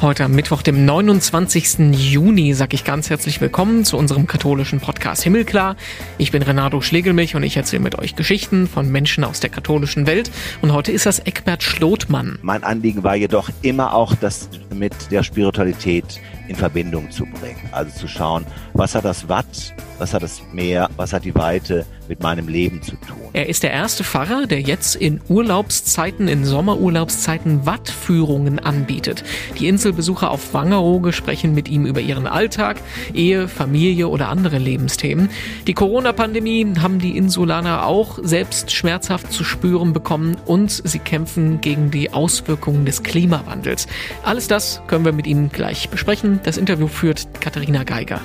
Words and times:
Heute 0.00 0.24
am 0.24 0.32
Mittwoch, 0.32 0.62
dem 0.62 0.84
29. 0.84 1.90
Juni, 1.90 2.54
sage 2.54 2.76
ich 2.76 2.84
ganz 2.84 3.10
herzlich 3.10 3.40
willkommen 3.40 3.84
zu 3.84 3.96
unserem 3.96 4.28
katholischen 4.28 4.78
Podcast 4.78 5.24
Himmelklar. 5.24 5.74
Ich 6.18 6.30
bin 6.30 6.40
Renato 6.40 6.80
Schlegelmilch 6.80 7.34
und 7.34 7.42
ich 7.42 7.56
erzähle 7.56 7.82
mit 7.82 7.98
euch 7.98 8.14
Geschichten 8.14 8.68
von 8.68 8.92
Menschen 8.92 9.24
aus 9.24 9.40
der 9.40 9.50
katholischen 9.50 10.06
Welt. 10.06 10.30
Und 10.62 10.72
heute 10.72 10.92
ist 10.92 11.04
das 11.04 11.18
Eckbert 11.18 11.64
Schlotmann. 11.64 12.38
Mein 12.42 12.62
Anliegen 12.62 13.02
war 13.02 13.16
jedoch 13.16 13.50
immer 13.62 13.92
auch, 13.92 14.14
das 14.14 14.48
mit 14.72 14.92
der 15.10 15.24
Spiritualität 15.24 16.20
in 16.48 16.56
Verbindung 16.56 17.10
zu 17.10 17.24
bringen. 17.26 17.68
Also 17.72 17.96
zu 17.96 18.08
schauen, 18.08 18.46
was 18.74 18.94
hat 18.94 19.04
das 19.04 19.28
Watt, 19.28 19.74
was 19.98 20.14
hat 20.14 20.22
das 20.22 20.42
Meer, 20.52 20.88
was 20.96 21.12
hat 21.12 21.24
die 21.24 21.34
Weite 21.34 21.86
mit 22.08 22.22
meinem 22.22 22.48
Leben 22.48 22.82
zu 22.82 22.92
tun. 22.92 23.16
Er 23.34 23.48
ist 23.48 23.62
der 23.62 23.70
erste 23.70 24.02
Pfarrer, 24.02 24.46
der 24.46 24.60
jetzt 24.60 24.96
in 24.96 25.20
Urlaubszeiten, 25.28 26.26
in 26.28 26.44
Sommerurlaubszeiten 26.44 27.66
Wattführungen 27.66 28.58
anbietet. 28.58 29.22
Die 29.58 29.68
Inselbesucher 29.68 30.30
auf 30.30 30.54
Wangerooge 30.54 31.12
sprechen 31.12 31.54
mit 31.54 31.68
ihm 31.68 31.84
über 31.84 32.00
ihren 32.00 32.26
Alltag, 32.26 32.80
Ehe, 33.12 33.48
Familie 33.48 34.08
oder 34.08 34.28
andere 34.28 34.58
Lebensthemen. 34.58 35.28
Die 35.66 35.74
Corona-Pandemie 35.74 36.74
haben 36.80 36.98
die 36.98 37.16
Insulaner 37.16 37.86
auch 37.86 38.18
selbst 38.22 38.72
schmerzhaft 38.72 39.32
zu 39.32 39.44
spüren 39.44 39.92
bekommen 39.92 40.36
und 40.46 40.70
sie 40.70 40.98
kämpfen 40.98 41.60
gegen 41.60 41.90
die 41.90 42.12
Auswirkungen 42.12 42.86
des 42.86 43.02
Klimawandels. 43.02 43.86
Alles 44.24 44.48
das 44.48 44.80
können 44.86 45.04
wir 45.04 45.12
mit 45.12 45.26
ihm 45.26 45.50
gleich 45.50 45.90
besprechen. 45.90 46.37
Das 46.42 46.56
Interview 46.56 46.88
führt 46.88 47.40
Katharina 47.40 47.84
Geiger. 47.84 48.20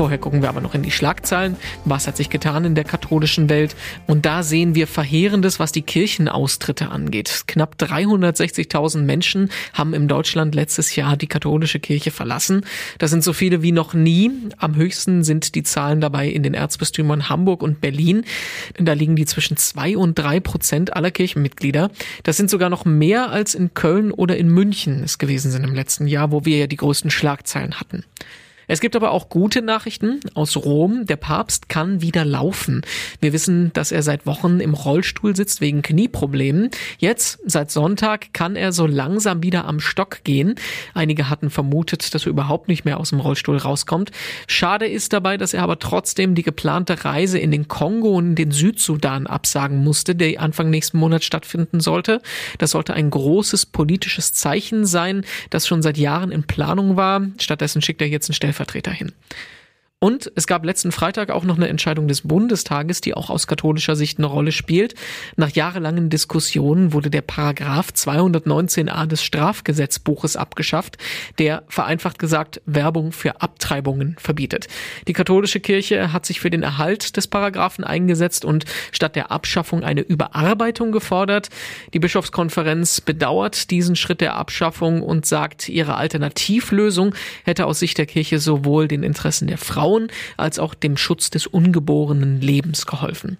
Vorher 0.00 0.16
gucken 0.16 0.40
wir 0.40 0.48
aber 0.48 0.62
noch 0.62 0.74
in 0.74 0.82
die 0.82 0.90
Schlagzeilen. 0.90 1.56
Was 1.84 2.06
hat 2.06 2.16
sich 2.16 2.30
getan 2.30 2.64
in 2.64 2.74
der 2.74 2.84
katholischen 2.84 3.50
Welt? 3.50 3.76
Und 4.06 4.24
da 4.24 4.42
sehen 4.42 4.74
wir 4.74 4.86
Verheerendes, 4.86 5.60
was 5.60 5.72
die 5.72 5.82
Kirchenaustritte 5.82 6.88
angeht. 6.88 7.42
Knapp 7.46 7.74
360.000 7.78 9.02
Menschen 9.02 9.50
haben 9.74 9.92
in 9.92 10.08
Deutschland 10.08 10.54
letztes 10.54 10.96
Jahr 10.96 11.18
die 11.18 11.26
katholische 11.26 11.80
Kirche 11.80 12.12
verlassen. 12.12 12.64
Das 12.96 13.10
sind 13.10 13.22
so 13.22 13.34
viele 13.34 13.60
wie 13.60 13.72
noch 13.72 13.92
nie. 13.92 14.30
Am 14.56 14.74
höchsten 14.74 15.22
sind 15.22 15.54
die 15.54 15.64
Zahlen 15.64 16.00
dabei 16.00 16.28
in 16.28 16.42
den 16.42 16.54
Erzbistümern 16.54 17.28
Hamburg 17.28 17.62
und 17.62 17.82
Berlin. 17.82 18.24
Da 18.78 18.94
liegen 18.94 19.16
die 19.16 19.26
zwischen 19.26 19.58
zwei 19.58 19.98
und 19.98 20.18
drei 20.18 20.40
Prozent 20.40 20.96
aller 20.96 21.10
Kirchenmitglieder. 21.10 21.90
Das 22.22 22.38
sind 22.38 22.48
sogar 22.48 22.70
noch 22.70 22.86
mehr 22.86 23.32
als 23.32 23.54
in 23.54 23.74
Köln 23.74 24.12
oder 24.12 24.38
in 24.38 24.48
München 24.48 25.04
es 25.04 25.18
gewesen 25.18 25.50
sind 25.50 25.62
im 25.62 25.74
letzten 25.74 26.06
Jahr, 26.06 26.32
wo 26.32 26.46
wir 26.46 26.56
ja 26.56 26.66
die 26.66 26.76
größten 26.76 27.10
Schlagzeilen 27.10 27.78
hatten. 27.78 28.04
Es 28.70 28.80
gibt 28.80 28.94
aber 28.94 29.10
auch 29.10 29.28
gute 29.30 29.62
Nachrichten 29.62 30.20
aus 30.34 30.56
Rom. 30.56 31.04
Der 31.04 31.16
Papst 31.16 31.68
kann 31.68 32.02
wieder 32.02 32.24
laufen. 32.24 32.82
Wir 33.20 33.32
wissen, 33.32 33.72
dass 33.72 33.90
er 33.90 34.04
seit 34.04 34.26
Wochen 34.26 34.60
im 34.60 34.74
Rollstuhl 34.74 35.34
sitzt 35.34 35.60
wegen 35.60 35.82
Knieproblemen. 35.82 36.70
Jetzt, 36.98 37.40
seit 37.44 37.72
Sonntag, 37.72 38.32
kann 38.32 38.54
er 38.54 38.70
so 38.70 38.86
langsam 38.86 39.42
wieder 39.42 39.64
am 39.64 39.80
Stock 39.80 40.22
gehen. 40.22 40.54
Einige 40.94 41.28
hatten 41.28 41.50
vermutet, 41.50 42.14
dass 42.14 42.26
er 42.26 42.30
überhaupt 42.30 42.68
nicht 42.68 42.84
mehr 42.84 43.00
aus 43.00 43.10
dem 43.10 43.18
Rollstuhl 43.18 43.56
rauskommt. 43.56 44.12
Schade 44.46 44.86
ist 44.86 45.12
dabei, 45.12 45.36
dass 45.36 45.52
er 45.52 45.64
aber 45.64 45.80
trotzdem 45.80 46.36
die 46.36 46.44
geplante 46.44 47.04
Reise 47.04 47.40
in 47.40 47.50
den 47.50 47.66
Kongo 47.66 48.10
und 48.16 48.36
den 48.36 48.52
Südsudan 48.52 49.26
absagen 49.26 49.82
musste, 49.82 50.14
der 50.14 50.40
Anfang 50.40 50.70
nächsten 50.70 50.98
Monat 50.98 51.24
stattfinden 51.24 51.80
sollte. 51.80 52.22
Das 52.58 52.70
sollte 52.70 52.94
ein 52.94 53.10
großes 53.10 53.66
politisches 53.66 54.32
Zeichen 54.32 54.86
sein, 54.86 55.24
das 55.50 55.66
schon 55.66 55.82
seit 55.82 55.98
Jahren 55.98 56.30
in 56.30 56.44
Planung 56.44 56.94
war. 56.94 57.22
Stattdessen 57.40 57.82
schickt 57.82 58.00
er 58.00 58.06
jetzt 58.06 58.30
einen 58.30 58.34
Stellvertreter 58.34 58.59
Stellvertreter 58.60 58.92
hin. 58.92 59.12
Und 60.02 60.32
es 60.34 60.46
gab 60.46 60.64
letzten 60.64 60.92
Freitag 60.92 61.28
auch 61.28 61.44
noch 61.44 61.58
eine 61.58 61.68
Entscheidung 61.68 62.08
des 62.08 62.22
Bundestages, 62.22 63.02
die 63.02 63.12
auch 63.12 63.28
aus 63.28 63.46
katholischer 63.46 63.96
Sicht 63.96 64.16
eine 64.16 64.28
Rolle 64.28 64.50
spielt. 64.50 64.94
Nach 65.36 65.50
jahrelangen 65.50 66.08
Diskussionen 66.08 66.94
wurde 66.94 67.10
der 67.10 67.20
Paragraph 67.20 67.90
219a 67.94 69.04
des 69.04 69.22
Strafgesetzbuches 69.22 70.36
abgeschafft, 70.36 70.96
der 71.38 71.64
vereinfacht 71.68 72.18
gesagt 72.18 72.62
Werbung 72.64 73.12
für 73.12 73.42
Abtreibungen 73.42 74.16
verbietet. 74.18 74.68
Die 75.06 75.12
katholische 75.12 75.60
Kirche 75.60 76.14
hat 76.14 76.24
sich 76.24 76.40
für 76.40 76.48
den 76.48 76.62
Erhalt 76.62 77.18
des 77.18 77.26
Paragraphen 77.26 77.84
eingesetzt 77.84 78.46
und 78.46 78.64
statt 78.92 79.16
der 79.16 79.30
Abschaffung 79.30 79.84
eine 79.84 80.00
Überarbeitung 80.00 80.92
gefordert. 80.92 81.50
Die 81.92 81.98
Bischofskonferenz 81.98 83.02
bedauert 83.02 83.70
diesen 83.70 83.96
Schritt 83.96 84.22
der 84.22 84.36
Abschaffung 84.36 85.02
und 85.02 85.26
sagt, 85.26 85.68
ihre 85.68 85.96
Alternativlösung 85.96 87.14
hätte 87.44 87.66
aus 87.66 87.80
Sicht 87.80 87.98
der 87.98 88.06
Kirche 88.06 88.38
sowohl 88.38 88.88
den 88.88 89.02
Interessen 89.02 89.46
der 89.46 89.58
Frau 89.58 89.89
Frauen 89.90 90.08
als 90.36 90.58
auch 90.58 90.74
dem 90.74 90.96
Schutz 90.96 91.30
des 91.30 91.46
ungeborenen 91.46 92.40
Lebens 92.40 92.86
geholfen. 92.86 93.38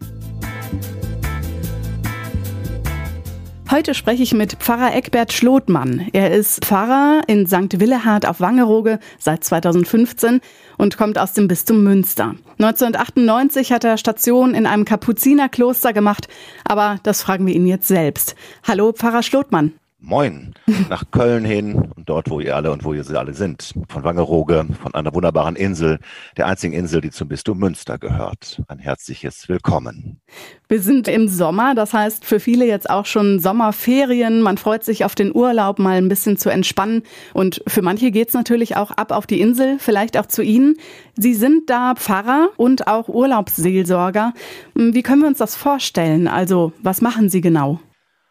Heute 3.71 3.95
spreche 3.95 4.25
ich 4.25 4.35
mit 4.35 4.55
Pfarrer 4.55 4.97
Eckbert 4.97 5.33
Schlotmann. 5.33 6.09
Er 6.13 6.33
ist 6.33 6.65
Pfarrer 6.65 7.23
in 7.29 7.47
St. 7.47 7.79
Willehard 7.79 8.27
auf 8.27 8.41
Wangerooge 8.41 8.99
seit 9.21 9.45
2015 9.45 10.41
und 10.77 10.97
kommt 10.97 11.19
aus 11.19 11.35
dem 11.35 11.47
Bistum 11.47 11.85
Münster. 11.85 12.35
1998 12.59 13.71
hat 13.71 13.85
er 13.85 13.97
Station 13.97 14.55
in 14.55 14.67
einem 14.67 14.85
Kapuzinerkloster 14.85 15.93
gemacht, 15.93 16.27
aber 16.65 16.99
das 17.05 17.23
fragen 17.23 17.47
wir 17.47 17.55
ihn 17.55 17.67
jetzt 17.67 17.87
selbst. 17.87 18.35
Hallo, 18.67 18.93
Pfarrer 18.93 19.23
Schlotmann. 19.23 19.75
Moin, 20.03 20.55
nach 20.89 21.05
Köln 21.11 21.45
hin 21.45 21.75
und 21.75 22.09
dort, 22.09 22.31
wo 22.31 22.41
ihr 22.41 22.57
alle 22.57 22.73
und 22.73 22.85
wo 22.85 22.95
ihr 22.95 23.05
sie 23.05 23.19
alle 23.19 23.35
sind. 23.35 23.75
Von 23.89 24.03
Wangerooge, 24.03 24.67
von 24.83 24.95
einer 24.95 25.15
wunderbaren 25.15 25.57
Insel, 25.57 25.99
der 26.39 26.47
einzigen 26.47 26.73
Insel, 26.73 27.03
die 27.03 27.11
zum 27.11 27.29
Bistum 27.29 27.59
Münster 27.59 27.99
gehört. 27.99 28.63
Ein 28.69 28.79
herzliches 28.79 29.49
Willkommen. 29.51 30.19
Wir 30.69 30.81
sind 30.81 31.07
im 31.07 31.29
Sommer, 31.29 31.75
das 31.75 31.93
heißt 31.93 32.25
für 32.25 32.41
viele 32.41 32.67
jetzt 32.67 32.89
auch 32.89 33.05
schon 33.05 33.41
Sommerferien. 33.41 34.41
Man 34.41 34.57
freut 34.57 34.85
sich 34.85 35.05
auf 35.05 35.15
den 35.15 35.35
Urlaub, 35.35 35.79
mal 35.79 35.99
ein 35.99 36.09
bisschen 36.09 36.39
zu 36.39 36.49
entspannen. 36.49 37.03
Und 37.35 37.63
für 37.67 37.83
manche 37.83 38.11
geht's 38.11 38.33
natürlich 38.33 38.77
auch 38.77 38.93
ab 38.93 39.13
auf 39.13 39.27
die 39.27 39.41
Insel, 39.41 39.79
vielleicht 39.79 40.17
auch 40.17 40.27
zu 40.27 40.43
Ihnen. 40.43 40.77
Sie 41.15 41.35
sind 41.35 41.69
da 41.69 41.95
Pfarrer 41.95 42.49
und 42.57 42.87
auch 42.87 43.09
Urlaubsseelsorger. 43.09 44.33
Wie 44.75 45.03
können 45.03 45.21
wir 45.21 45.29
uns 45.29 45.39
das 45.39 45.57
vorstellen? 45.57 46.27
Also, 46.27 46.73
was 46.83 47.03
machen 47.03 47.29
Sie 47.29 47.43
genau? 47.43 47.81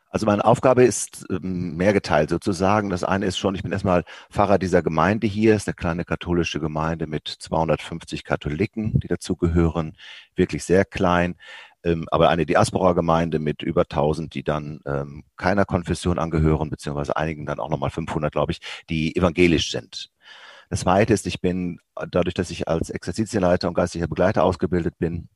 Also 0.10 0.26
meine 0.26 0.44
Aufgabe 0.44 0.84
ist 0.84 1.26
ähm, 1.30 1.76
mehr 1.78 1.94
geteilt 1.94 2.30
sozusagen. 2.30 2.90
Das 2.90 3.04
eine 3.04 3.26
ist 3.28 3.38
schon, 3.38 3.54
ich 3.56 3.64
bin 3.64 3.72
erstmal 3.72 4.04
Pfarrer 4.32 4.58
dieser 4.58 4.82
Gemeinde 4.82 5.28
hier, 5.28 5.56
ist 5.56 5.68
eine 5.68 5.76
kleine 5.76 6.04
katholische 6.04 6.60
Gemeinde 6.60 7.06
mit 7.08 7.28
250 7.28 8.24
Katholiken, 8.24 9.00
die 9.00 9.08
dazugehören, 9.08 9.96
wirklich 10.36 10.64
sehr 10.64 10.84
klein. 10.84 11.36
Ähm, 11.84 12.08
aber 12.12 12.30
eine 12.30 12.46
Diaspora-Gemeinde 12.46 13.40
mit 13.40 13.62
über 13.62 13.82
1000, 13.84 14.34
die 14.34 14.44
dann 14.44 14.82
ähm, 14.86 15.24
keiner 15.38 15.66
Konfession 15.66 16.20
angehören, 16.20 16.70
beziehungsweise 16.70 17.16
einigen 17.16 17.46
dann 17.46 17.60
auch 17.60 17.70
nochmal 17.70 17.92
500, 17.92 18.32
glaube 18.32 18.52
ich, 18.52 18.60
die 18.90 19.16
evangelisch 19.16 19.72
sind. 19.72 20.10
Das 20.70 20.82
zweite 20.82 21.14
ist, 21.14 21.26
ich 21.28 21.42
bin 21.42 21.80
dadurch, 22.12 22.34
dass 22.36 22.52
ich 22.52 22.68
als 22.68 22.90
Exerzitienleiter 22.90 23.68
und 23.68 23.74
geistlicher 23.76 24.08
Begleiter 24.08 24.44
ausgebildet 24.44 24.98
bin, 25.00 25.30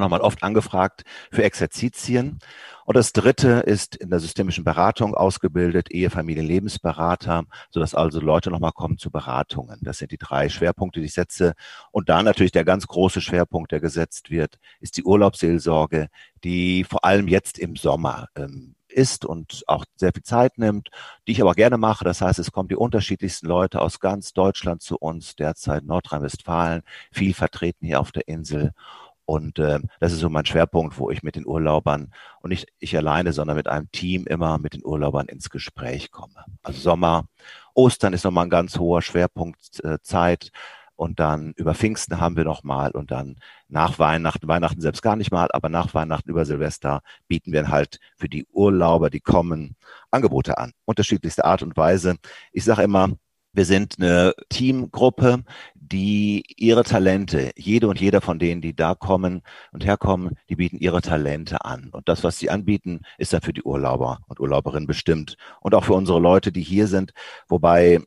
nochmal 0.00 0.20
oft 0.20 0.42
angefragt 0.42 1.04
für 1.30 1.44
Exerzitien. 1.44 2.38
Und 2.84 2.96
das 2.96 3.12
dritte 3.12 3.60
ist 3.60 3.94
in 3.96 4.10
der 4.10 4.18
systemischen 4.20 4.64
Beratung 4.64 5.14
ausgebildet, 5.14 5.90
Ehe, 5.90 6.10
Familie, 6.10 6.42
Lebensberater, 6.42 7.44
sodass 7.70 7.94
also 7.94 8.20
Leute 8.20 8.50
nochmal 8.50 8.72
kommen 8.72 8.98
zu 8.98 9.10
Beratungen. 9.10 9.78
Das 9.82 9.98
sind 9.98 10.10
die 10.10 10.18
drei 10.18 10.48
Schwerpunkte, 10.48 11.00
die 11.00 11.06
ich 11.06 11.14
setze. 11.14 11.54
Und 11.90 12.08
dann 12.08 12.24
natürlich 12.24 12.52
der 12.52 12.64
ganz 12.64 12.86
große 12.86 13.20
Schwerpunkt, 13.20 13.72
der 13.72 13.80
gesetzt 13.80 14.30
wird, 14.30 14.58
ist 14.80 14.96
die 14.96 15.04
Urlaubsseelsorge, 15.04 16.08
die 16.44 16.84
vor 16.84 17.04
allem 17.04 17.28
jetzt 17.28 17.58
im 17.58 17.76
Sommer 17.76 18.28
ähm, 18.34 18.74
ist 18.92 19.24
und 19.24 19.64
auch 19.66 19.84
sehr 19.96 20.12
viel 20.12 20.22
Zeit 20.22 20.58
nimmt, 20.58 20.90
die 21.26 21.32
ich 21.32 21.42
aber 21.42 21.54
gerne 21.54 21.78
mache. 21.78 22.04
Das 22.04 22.20
heißt, 22.20 22.38
es 22.38 22.52
kommen 22.52 22.68
die 22.68 22.76
unterschiedlichsten 22.76 23.46
Leute 23.46 23.80
aus 23.80 24.00
ganz 24.00 24.32
Deutschland 24.32 24.82
zu 24.82 24.96
uns, 24.96 25.34
derzeit 25.36 25.84
Nordrhein-Westfalen, 25.84 26.82
viel 27.10 27.34
vertreten 27.34 27.86
hier 27.86 28.00
auf 28.00 28.12
der 28.12 28.28
Insel. 28.28 28.72
Und 29.24 29.58
äh, 29.58 29.80
das 30.00 30.12
ist 30.12 30.20
so 30.20 30.28
mein 30.28 30.46
Schwerpunkt, 30.46 30.98
wo 30.98 31.10
ich 31.10 31.22
mit 31.22 31.36
den 31.36 31.46
Urlaubern 31.46 32.12
und 32.40 32.50
nicht 32.50 32.66
ich 32.78 32.96
alleine, 32.96 33.32
sondern 33.32 33.56
mit 33.56 33.68
einem 33.68 33.90
Team 33.92 34.26
immer 34.26 34.58
mit 34.58 34.74
den 34.74 34.84
Urlaubern 34.84 35.26
ins 35.26 35.50
Gespräch 35.50 36.10
komme. 36.10 36.44
Also 36.62 36.80
Sommer, 36.80 37.26
Ostern 37.74 38.12
ist 38.12 38.24
nochmal 38.24 38.46
ein 38.46 38.50
ganz 38.50 38.78
hoher 38.78 39.02
Schwerpunkt 39.02 39.82
äh, 39.84 39.98
Zeit. 40.02 40.50
Und 40.94 41.18
dann 41.18 41.52
über 41.56 41.74
Pfingsten 41.74 42.20
haben 42.20 42.36
wir 42.36 42.44
nochmal 42.44 42.92
und 42.92 43.10
dann 43.10 43.36
nach 43.66 43.98
Weihnachten, 43.98 44.46
Weihnachten 44.46 44.80
selbst 44.80 45.02
gar 45.02 45.16
nicht 45.16 45.32
mal, 45.32 45.48
aber 45.52 45.68
nach 45.68 45.94
Weihnachten 45.94 46.30
über 46.30 46.44
Silvester 46.44 47.00
bieten 47.26 47.52
wir 47.52 47.68
halt 47.68 47.98
für 48.16 48.28
die 48.28 48.46
Urlauber, 48.52 49.10
die 49.10 49.20
kommen, 49.20 49.74
Angebote 50.10 50.58
an. 50.58 50.72
Unterschiedlichste 50.84 51.44
Art 51.44 51.62
und 51.62 51.76
Weise. 51.76 52.16
Ich 52.52 52.64
sage 52.64 52.82
immer, 52.82 53.08
wir 53.52 53.64
sind 53.64 53.96
eine 53.98 54.34
Teamgruppe, 54.48 55.44
die 55.92 56.44
ihre 56.56 56.84
Talente, 56.84 57.50
jede 57.56 57.86
und 57.86 58.00
jeder 58.00 58.20
von 58.20 58.38
denen, 58.38 58.62
die 58.62 58.74
da 58.74 58.94
kommen 58.94 59.42
und 59.72 59.84
herkommen, 59.84 60.36
die 60.48 60.56
bieten 60.56 60.78
ihre 60.78 61.02
Talente 61.02 61.64
an. 61.64 61.90
Und 61.92 62.08
das, 62.08 62.24
was 62.24 62.38
sie 62.38 62.50
anbieten, 62.50 63.00
ist 63.18 63.32
dann 63.32 63.42
für 63.42 63.52
die 63.52 63.62
Urlauber 63.62 64.20
und 64.26 64.40
Urlauberinnen 64.40 64.86
bestimmt 64.86 65.36
und 65.60 65.74
auch 65.74 65.84
für 65.84 65.94
unsere 65.94 66.18
Leute, 66.18 66.50
die 66.50 66.62
hier 66.62 66.86
sind. 66.86 67.12
Wobei 67.46 68.00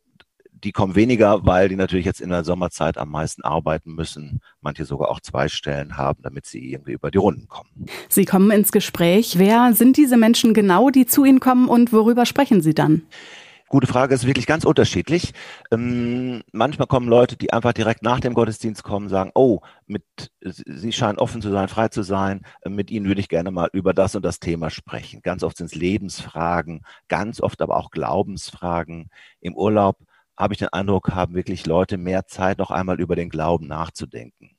die 0.51 0.71
kommen 0.71 0.95
weniger, 0.95 1.45
weil 1.45 1.69
die 1.69 1.75
natürlich 1.75 2.05
jetzt 2.05 2.21
in 2.21 2.29
der 2.29 2.43
Sommerzeit 2.43 2.97
am 2.97 3.11
meisten 3.11 3.43
arbeiten 3.43 3.93
müssen. 3.93 4.39
Manche 4.61 4.85
sogar 4.85 5.09
auch 5.11 5.19
zwei 5.19 5.47
Stellen 5.47 5.95
haben, 5.95 6.23
damit 6.23 6.47
sie 6.47 6.71
irgendwie 6.71 6.93
über 6.93 7.11
die 7.11 7.19
Runden 7.19 7.47
kommen. 7.47 7.69
Sie 8.09 8.25
kommen 8.25 8.49
ins 8.49 8.71
Gespräch. 8.71 9.37
Wer 9.37 9.73
sind 9.73 9.95
diese 9.97 10.17
Menschen 10.17 10.55
genau, 10.55 10.89
die 10.89 11.05
zu 11.05 11.23
Ihnen 11.23 11.39
kommen 11.39 11.67
und 11.67 11.93
worüber 11.93 12.25
sprechen 12.25 12.61
Sie 12.61 12.73
dann? 12.73 13.03
Gute 13.75 13.87
Frage, 13.87 14.15
ist 14.15 14.25
wirklich 14.25 14.45
ganz 14.47 14.63
unterschiedlich. 14.63 15.33
Ähm, 15.69 16.43
manchmal 16.53 16.87
kommen 16.87 17.09
Leute, 17.09 17.35
die 17.35 17.51
einfach 17.51 17.73
direkt 17.73 18.03
nach 18.03 18.21
dem 18.21 18.33
Gottesdienst 18.33 18.83
kommen, 18.83 19.09
sagen, 19.09 19.31
oh, 19.35 19.59
mit, 19.85 20.05
Sie 20.39 20.93
scheinen 20.93 21.17
offen 21.17 21.41
zu 21.41 21.51
sein, 21.51 21.67
frei 21.67 21.89
zu 21.89 22.01
sein, 22.01 22.43
äh, 22.61 22.69
mit 22.69 22.89
Ihnen 22.89 23.05
würde 23.05 23.19
ich 23.19 23.27
gerne 23.27 23.51
mal 23.51 23.67
über 23.73 23.93
das 23.93 24.15
und 24.15 24.23
das 24.23 24.39
Thema 24.39 24.69
sprechen. 24.69 25.19
Ganz 25.23 25.43
oft 25.43 25.57
sind 25.57 25.65
es 25.65 25.75
Lebensfragen, 25.75 26.85
ganz 27.09 27.41
oft 27.41 27.61
aber 27.61 27.75
auch 27.75 27.91
Glaubensfragen. 27.91 29.09
Im 29.41 29.57
Urlaub 29.57 29.97
habe 30.37 30.53
ich 30.53 30.59
den 30.59 30.69
Eindruck, 30.69 31.11
haben 31.11 31.35
wirklich 31.35 31.65
Leute 31.65 31.97
mehr 31.97 32.27
Zeit, 32.27 32.59
noch 32.59 32.71
einmal 32.71 33.01
über 33.01 33.17
den 33.17 33.27
Glauben 33.27 33.67
nachzudenken. 33.67 34.51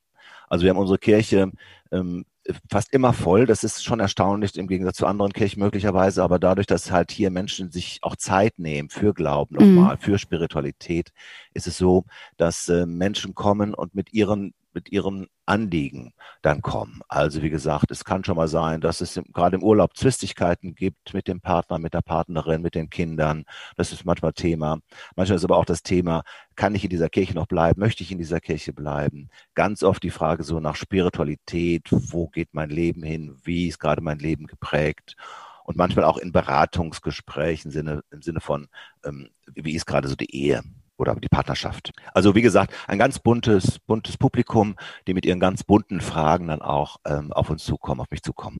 Also 0.46 0.64
wir 0.64 0.70
haben 0.72 0.78
unsere 0.78 0.98
Kirche 0.98 1.52
ähm, 1.90 2.26
fast 2.70 2.92
immer 2.92 3.12
voll. 3.12 3.46
Das 3.46 3.64
ist 3.64 3.84
schon 3.84 4.00
erstaunlich 4.00 4.56
im 4.56 4.68
Gegensatz 4.68 4.96
zu 4.96 5.06
anderen 5.06 5.32
Kirchen 5.32 5.60
möglicherweise, 5.60 6.22
aber 6.22 6.38
dadurch, 6.38 6.66
dass 6.66 6.90
halt 6.90 7.10
hier 7.10 7.30
Menschen 7.30 7.70
sich 7.70 7.98
auch 8.02 8.16
Zeit 8.16 8.58
nehmen 8.58 8.88
für 8.88 9.14
Glauben 9.14 9.56
nochmal, 9.56 9.96
mhm. 9.96 10.00
für 10.00 10.18
Spiritualität, 10.18 11.10
ist 11.54 11.66
es 11.66 11.78
so, 11.78 12.04
dass 12.36 12.68
äh, 12.68 12.86
Menschen 12.86 13.34
kommen 13.34 13.74
und 13.74 13.94
mit 13.94 14.12
ihren 14.12 14.54
mit 14.72 14.92
ihren 14.92 15.26
Anliegen 15.46 16.12
dann 16.42 16.60
kommen. 16.60 17.00
Also 17.08 17.42
wie 17.42 17.50
gesagt, 17.50 17.90
es 17.90 18.04
kann 18.04 18.24
schon 18.24 18.36
mal 18.36 18.48
sein, 18.48 18.80
dass 18.80 19.00
es 19.00 19.20
gerade 19.32 19.56
im 19.56 19.62
Urlaub 19.62 19.96
Zwistigkeiten 19.96 20.74
gibt 20.74 21.14
mit 21.14 21.28
dem 21.28 21.40
Partner, 21.40 21.78
mit 21.78 21.94
der 21.94 22.02
Partnerin, 22.02 22.62
mit 22.62 22.74
den 22.74 22.90
Kindern. 22.90 23.44
Das 23.76 23.92
ist 23.92 24.04
manchmal 24.04 24.32
Thema. 24.32 24.78
Manchmal 25.14 25.36
ist 25.36 25.44
aber 25.44 25.56
auch 25.56 25.64
das 25.64 25.82
Thema, 25.82 26.22
kann 26.56 26.74
ich 26.74 26.84
in 26.84 26.90
dieser 26.90 27.08
Kirche 27.08 27.34
noch 27.34 27.46
bleiben? 27.46 27.80
Möchte 27.80 28.02
ich 28.02 28.12
in 28.12 28.18
dieser 28.18 28.40
Kirche 28.40 28.72
bleiben? 28.72 29.28
Ganz 29.54 29.82
oft 29.82 30.02
die 30.02 30.10
Frage 30.10 30.42
so 30.42 30.60
nach 30.60 30.76
Spiritualität. 30.76 31.88
Wo 31.90 32.28
geht 32.28 32.52
mein 32.52 32.70
Leben 32.70 33.02
hin? 33.02 33.36
Wie 33.44 33.68
ist 33.68 33.78
gerade 33.78 34.02
mein 34.02 34.18
Leben 34.18 34.46
geprägt? 34.46 35.16
Und 35.64 35.76
manchmal 35.76 36.04
auch 36.04 36.18
in 36.18 36.32
Beratungsgesprächen 36.32 37.72
im 37.72 38.22
Sinne, 38.22 38.40
von, 38.40 38.68
ähm, 39.04 39.30
wie 39.54 39.74
ist 39.74 39.86
gerade 39.86 40.08
so 40.08 40.14
die 40.14 40.32
Ehe? 40.34 40.62
Oder 40.98 41.14
die 41.16 41.28
Partnerschaft. 41.28 41.92
Also 42.12 42.34
wie 42.34 42.42
gesagt, 42.42 42.72
ein 42.86 42.98
ganz 42.98 43.18
buntes, 43.18 43.78
buntes 43.78 44.16
Publikum, 44.16 44.76
die 45.06 45.14
mit 45.14 45.26
ihren 45.26 45.40
ganz 45.40 45.62
bunten 45.64 46.00
Fragen 46.00 46.48
dann 46.48 46.62
auch 46.62 46.96
ähm, 47.06 47.32
auf 47.32 47.50
uns 47.50 47.64
zukommen, 47.64 48.00
auf 48.00 48.10
mich 48.10 48.22
zukommen. 48.22 48.58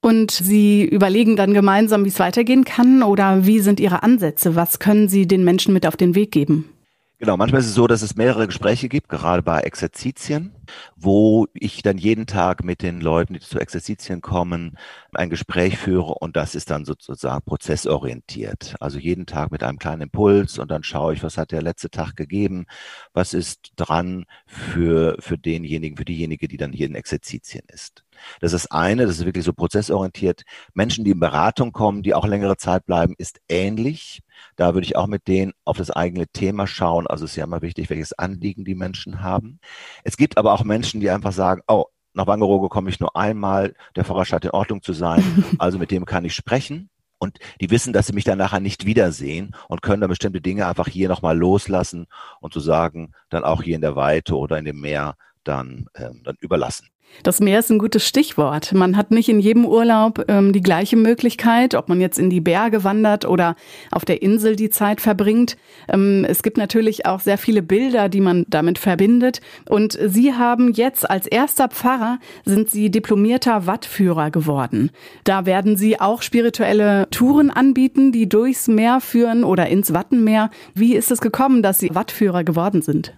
Und 0.00 0.30
Sie 0.30 0.84
überlegen 0.84 1.36
dann 1.36 1.54
gemeinsam, 1.54 2.04
wie 2.04 2.08
es 2.08 2.18
weitergehen 2.18 2.64
kann 2.64 3.02
oder 3.02 3.46
wie 3.46 3.60
sind 3.60 3.80
Ihre 3.80 4.02
Ansätze? 4.02 4.54
Was 4.54 4.78
können 4.78 5.08
Sie 5.08 5.26
den 5.26 5.44
Menschen 5.44 5.72
mit 5.72 5.86
auf 5.86 5.96
den 5.96 6.14
Weg 6.14 6.30
geben? 6.30 6.73
Genau, 7.20 7.36
manchmal 7.36 7.60
ist 7.60 7.68
es 7.68 7.74
so, 7.74 7.86
dass 7.86 8.02
es 8.02 8.16
mehrere 8.16 8.46
Gespräche 8.46 8.88
gibt, 8.88 9.08
gerade 9.08 9.42
bei 9.42 9.60
Exerzitien, 9.60 10.52
wo 10.96 11.46
ich 11.54 11.80
dann 11.82 11.96
jeden 11.96 12.26
Tag 12.26 12.64
mit 12.64 12.82
den 12.82 13.00
Leuten, 13.00 13.34
die 13.34 13.40
zu 13.40 13.58
Exerzitien 13.60 14.20
kommen, 14.20 14.76
ein 15.12 15.30
Gespräch 15.30 15.78
führe 15.78 16.14
und 16.14 16.36
das 16.36 16.54
ist 16.56 16.70
dann 16.70 16.84
sozusagen 16.84 17.42
prozessorientiert. 17.44 18.74
Also 18.80 18.98
jeden 18.98 19.26
Tag 19.26 19.52
mit 19.52 19.62
einem 19.62 19.78
kleinen 19.78 20.02
Impuls 20.02 20.58
und 20.58 20.70
dann 20.70 20.82
schaue 20.82 21.14
ich, 21.14 21.22
was 21.22 21.38
hat 21.38 21.52
der 21.52 21.62
letzte 21.62 21.88
Tag 21.88 22.16
gegeben, 22.16 22.66
was 23.12 23.32
ist 23.32 23.72
dran 23.76 24.26
für, 24.46 25.16
für 25.20 25.38
denjenigen, 25.38 25.96
für 25.96 26.04
diejenige, 26.04 26.48
die 26.48 26.56
dann 26.56 26.72
hier 26.72 26.86
in 26.86 26.96
Exerzitien 26.96 27.64
ist. 27.72 28.03
Das 28.40 28.52
ist 28.52 28.72
eine, 28.72 29.06
das 29.06 29.18
ist 29.18 29.24
wirklich 29.24 29.44
so 29.44 29.52
prozessorientiert. 29.52 30.42
Menschen, 30.74 31.04
die 31.04 31.12
in 31.12 31.20
Beratung 31.20 31.72
kommen, 31.72 32.02
die 32.02 32.14
auch 32.14 32.26
längere 32.26 32.56
Zeit 32.56 32.86
bleiben, 32.86 33.14
ist 33.18 33.40
ähnlich. 33.48 34.20
Da 34.56 34.74
würde 34.74 34.86
ich 34.86 34.96
auch 34.96 35.06
mit 35.06 35.28
denen 35.28 35.52
auf 35.64 35.76
das 35.76 35.90
eigene 35.90 36.26
Thema 36.28 36.66
schauen. 36.66 37.06
Also 37.06 37.24
es 37.24 37.32
ist 37.32 37.36
ja 37.36 37.44
immer 37.44 37.62
wichtig, 37.62 37.90
welches 37.90 38.12
Anliegen 38.12 38.64
die 38.64 38.74
Menschen 38.74 39.22
haben. 39.22 39.60
Es 40.02 40.16
gibt 40.16 40.38
aber 40.38 40.52
auch 40.52 40.64
Menschen, 40.64 41.00
die 41.00 41.10
einfach 41.10 41.32
sagen, 41.32 41.62
oh, 41.66 41.86
nach 42.14 42.26
Wangerooge 42.26 42.68
komme 42.68 42.90
ich 42.90 43.00
nur 43.00 43.16
einmal, 43.16 43.74
der 43.96 44.04
Pfarrer 44.04 44.24
scheint 44.24 44.44
in 44.44 44.52
Ordnung 44.52 44.82
zu 44.82 44.92
sein, 44.92 45.22
also 45.58 45.78
mit 45.78 45.90
dem 45.90 46.04
kann 46.04 46.24
ich 46.24 46.34
sprechen. 46.34 46.88
Und 47.18 47.38
die 47.60 47.70
wissen, 47.70 47.92
dass 47.92 48.06
sie 48.06 48.12
mich 48.12 48.24
dann 48.24 48.38
nachher 48.38 48.60
nicht 48.60 48.86
wiedersehen 48.86 49.54
und 49.68 49.82
können 49.82 50.00
dann 50.00 50.10
bestimmte 50.10 50.40
Dinge 50.40 50.66
einfach 50.66 50.88
hier 50.88 51.08
nochmal 51.08 51.36
loslassen 51.36 52.06
und 52.40 52.52
zu 52.52 52.60
so 52.60 52.66
sagen, 52.66 53.12
dann 53.30 53.44
auch 53.44 53.62
hier 53.62 53.76
in 53.76 53.80
der 53.80 53.96
Weite 53.96 54.36
oder 54.36 54.58
in 54.58 54.64
dem 54.64 54.80
Meer 54.80 55.16
dann, 55.42 55.86
ähm, 55.94 56.22
dann 56.24 56.36
überlassen. 56.40 56.88
Das 57.22 57.40
Meer 57.40 57.60
ist 57.60 57.70
ein 57.70 57.78
gutes 57.78 58.06
Stichwort. 58.06 58.72
Man 58.72 58.96
hat 58.96 59.10
nicht 59.10 59.28
in 59.28 59.40
jedem 59.40 59.64
Urlaub 59.64 60.24
ähm, 60.28 60.52
die 60.52 60.60
gleiche 60.60 60.96
Möglichkeit, 60.96 61.74
ob 61.74 61.88
man 61.88 62.00
jetzt 62.00 62.18
in 62.18 62.28
die 62.28 62.40
Berge 62.40 62.84
wandert 62.84 63.24
oder 63.24 63.56
auf 63.90 64.04
der 64.04 64.22
Insel 64.22 64.56
die 64.56 64.70
Zeit 64.70 65.00
verbringt. 65.00 65.56
Ähm, 65.88 66.26
es 66.28 66.42
gibt 66.42 66.56
natürlich 66.56 67.06
auch 67.06 67.20
sehr 67.20 67.38
viele 67.38 67.62
Bilder, 67.62 68.08
die 68.08 68.20
man 68.20 68.44
damit 68.48 68.78
verbindet. 68.78 69.40
Und 69.68 69.98
Sie 70.04 70.34
haben 70.34 70.72
jetzt 70.72 71.08
als 71.08 71.26
erster 71.26 71.68
Pfarrer 71.68 72.18
sind 72.44 72.68
Sie 72.70 72.90
diplomierter 72.90 73.66
Wattführer 73.66 74.30
geworden. 74.30 74.90
Da 75.24 75.46
werden 75.46 75.76
Sie 75.76 76.00
auch 76.00 76.22
spirituelle 76.22 77.08
Touren 77.10 77.50
anbieten, 77.50 78.12
die 78.12 78.28
durchs 78.28 78.68
Meer 78.68 79.00
führen 79.00 79.44
oder 79.44 79.68
ins 79.68 79.94
Wattenmeer. 79.94 80.50
Wie 80.74 80.94
ist 80.94 81.10
es 81.10 81.20
gekommen, 81.20 81.62
dass 81.62 81.78
Sie 81.78 81.94
Wattführer 81.94 82.44
geworden 82.44 82.82
sind? 82.82 83.14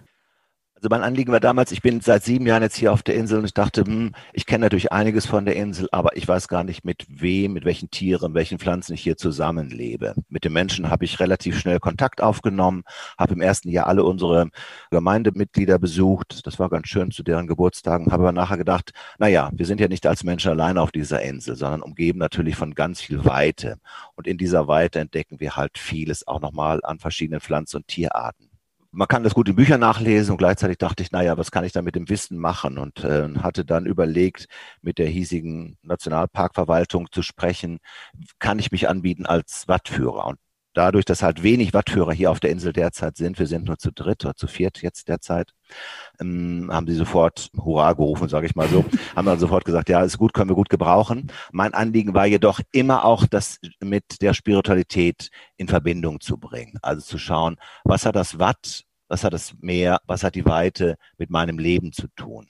Also 0.77 0.89
mein 0.91 1.01
Anliegen 1.01 1.31
war 1.31 1.39
damals, 1.39 1.71
ich 1.71 1.81
bin 1.81 2.01
seit 2.01 2.23
sieben 2.23 2.45
Jahren 2.45 2.61
jetzt 2.61 2.75
hier 2.75 2.93
auf 2.93 3.01
der 3.01 3.15
Insel 3.15 3.39
und 3.39 3.45
ich 3.45 3.55
dachte, 3.55 3.83
hm, 3.83 4.11
ich 4.31 4.45
kenne 4.45 4.65
natürlich 4.65 4.91
einiges 4.91 5.25
von 5.25 5.43
der 5.43 5.55
Insel, 5.55 5.89
aber 5.91 6.15
ich 6.15 6.27
weiß 6.27 6.47
gar 6.47 6.63
nicht, 6.63 6.85
mit 6.85 7.03
wem, 7.09 7.53
mit 7.53 7.65
welchen 7.65 7.89
Tieren, 7.89 8.35
welchen 8.35 8.59
Pflanzen 8.59 8.93
ich 8.93 9.01
hier 9.01 9.17
zusammenlebe. 9.17 10.13
Mit 10.29 10.45
den 10.45 10.53
Menschen 10.53 10.91
habe 10.91 11.03
ich 11.03 11.19
relativ 11.19 11.57
schnell 11.57 11.79
Kontakt 11.79 12.21
aufgenommen, 12.21 12.83
habe 13.17 13.33
im 13.33 13.41
ersten 13.41 13.69
Jahr 13.69 13.87
alle 13.87 14.03
unsere 14.03 14.49
Gemeindemitglieder 14.91 15.79
besucht. 15.79 16.45
Das 16.45 16.59
war 16.59 16.69
ganz 16.69 16.87
schön 16.89 17.09
zu 17.09 17.23
deren 17.23 17.47
Geburtstagen, 17.47 18.11
habe 18.11 18.21
aber 18.21 18.31
nachher 18.31 18.57
gedacht, 18.57 18.91
na 19.17 19.27
ja, 19.27 19.49
wir 19.53 19.65
sind 19.65 19.81
ja 19.81 19.87
nicht 19.87 20.05
als 20.05 20.23
Menschen 20.23 20.51
allein 20.51 20.77
auf 20.77 20.91
dieser 20.91 21.23
Insel, 21.23 21.55
sondern 21.55 21.81
umgeben 21.81 22.19
natürlich 22.19 22.55
von 22.55 22.75
ganz 22.75 23.01
viel 23.01 23.25
Weite. 23.25 23.79
Und 24.13 24.27
in 24.27 24.37
dieser 24.37 24.67
Weite 24.67 24.99
entdecken 24.99 25.39
wir 25.39 25.55
halt 25.55 25.79
vieles 25.79 26.27
auch 26.27 26.39
nochmal 26.39 26.81
an 26.83 26.99
verschiedenen 26.99 27.41
Pflanzen 27.41 27.77
und 27.77 27.87
Tierarten 27.87 28.46
man 28.91 29.07
kann 29.07 29.23
das 29.23 29.33
gut 29.33 29.49
in 29.49 29.55
Büchern 29.55 29.79
nachlesen 29.79 30.31
und 30.31 30.37
gleichzeitig 30.37 30.77
dachte 30.77 31.03
ich, 31.03 31.11
naja, 31.11 31.37
was 31.37 31.51
kann 31.51 31.63
ich 31.63 31.71
da 31.71 31.81
mit 31.81 31.95
dem 31.95 32.09
Wissen 32.09 32.37
machen? 32.37 32.77
Und 32.77 33.03
äh, 33.03 33.27
hatte 33.39 33.65
dann 33.65 33.85
überlegt, 33.85 34.47
mit 34.81 34.97
der 34.97 35.07
hiesigen 35.07 35.77
Nationalparkverwaltung 35.83 37.11
zu 37.11 37.21
sprechen, 37.21 37.79
kann 38.39 38.59
ich 38.59 38.71
mich 38.71 38.89
anbieten 38.89 39.25
als 39.25 39.67
Wattführer? 39.67 40.25
Und 40.27 40.39
dadurch, 40.77 41.05
dass 41.05 41.23
halt 41.23 41.41
wenig 41.43 41.73
Wattführer 41.73 42.13
hier 42.13 42.29
auf 42.29 42.39
der 42.39 42.51
Insel 42.51 42.71
derzeit 42.71 43.17
sind, 43.17 43.39
wir 43.39 43.47
sind 43.47 43.65
nur 43.65 43.77
zu 43.77 43.91
dritt 43.91 44.23
oder 44.23 44.35
zu 44.35 44.47
viert 44.47 44.81
jetzt 44.81 45.07
derzeit, 45.07 45.51
ähm, 46.19 46.69
haben 46.71 46.87
sie 46.87 46.93
sofort 46.93 47.49
Hurra 47.57 47.93
gerufen, 47.93 48.29
sage 48.29 48.45
ich 48.45 48.55
mal 48.55 48.67
so, 48.67 48.85
haben 49.15 49.25
dann 49.25 49.39
sofort 49.39 49.65
gesagt, 49.65 49.89
ja, 49.89 50.03
ist 50.03 50.17
gut, 50.17 50.33
können 50.33 50.49
wir 50.51 50.55
gut 50.55 50.69
gebrauchen. 50.69 51.31
Mein 51.51 51.73
Anliegen 51.73 52.13
war 52.13 52.27
jedoch 52.27 52.59
immer 52.71 53.05
auch, 53.05 53.25
das 53.25 53.57
mit 53.79 54.21
der 54.21 54.33
Spiritualität 54.33 55.29
in 55.57 55.67
Verbindung 55.67 56.19
zu 56.19 56.37
bringen. 56.37 56.77
Also 56.81 57.01
zu 57.01 57.17
schauen, 57.17 57.57
was 57.83 58.05
hat 58.05 58.15
das 58.15 58.39
Watt, 58.39 58.83
was 59.07 59.23
hat 59.23 59.33
das 59.33 59.55
Meer, 59.59 59.99
was 60.05 60.23
hat 60.23 60.35
die 60.35 60.45
Weite 60.45 60.97
mit 61.17 61.31
meinem 61.31 61.57
Leben 61.57 61.91
zu 61.91 62.07
tun. 62.15 62.47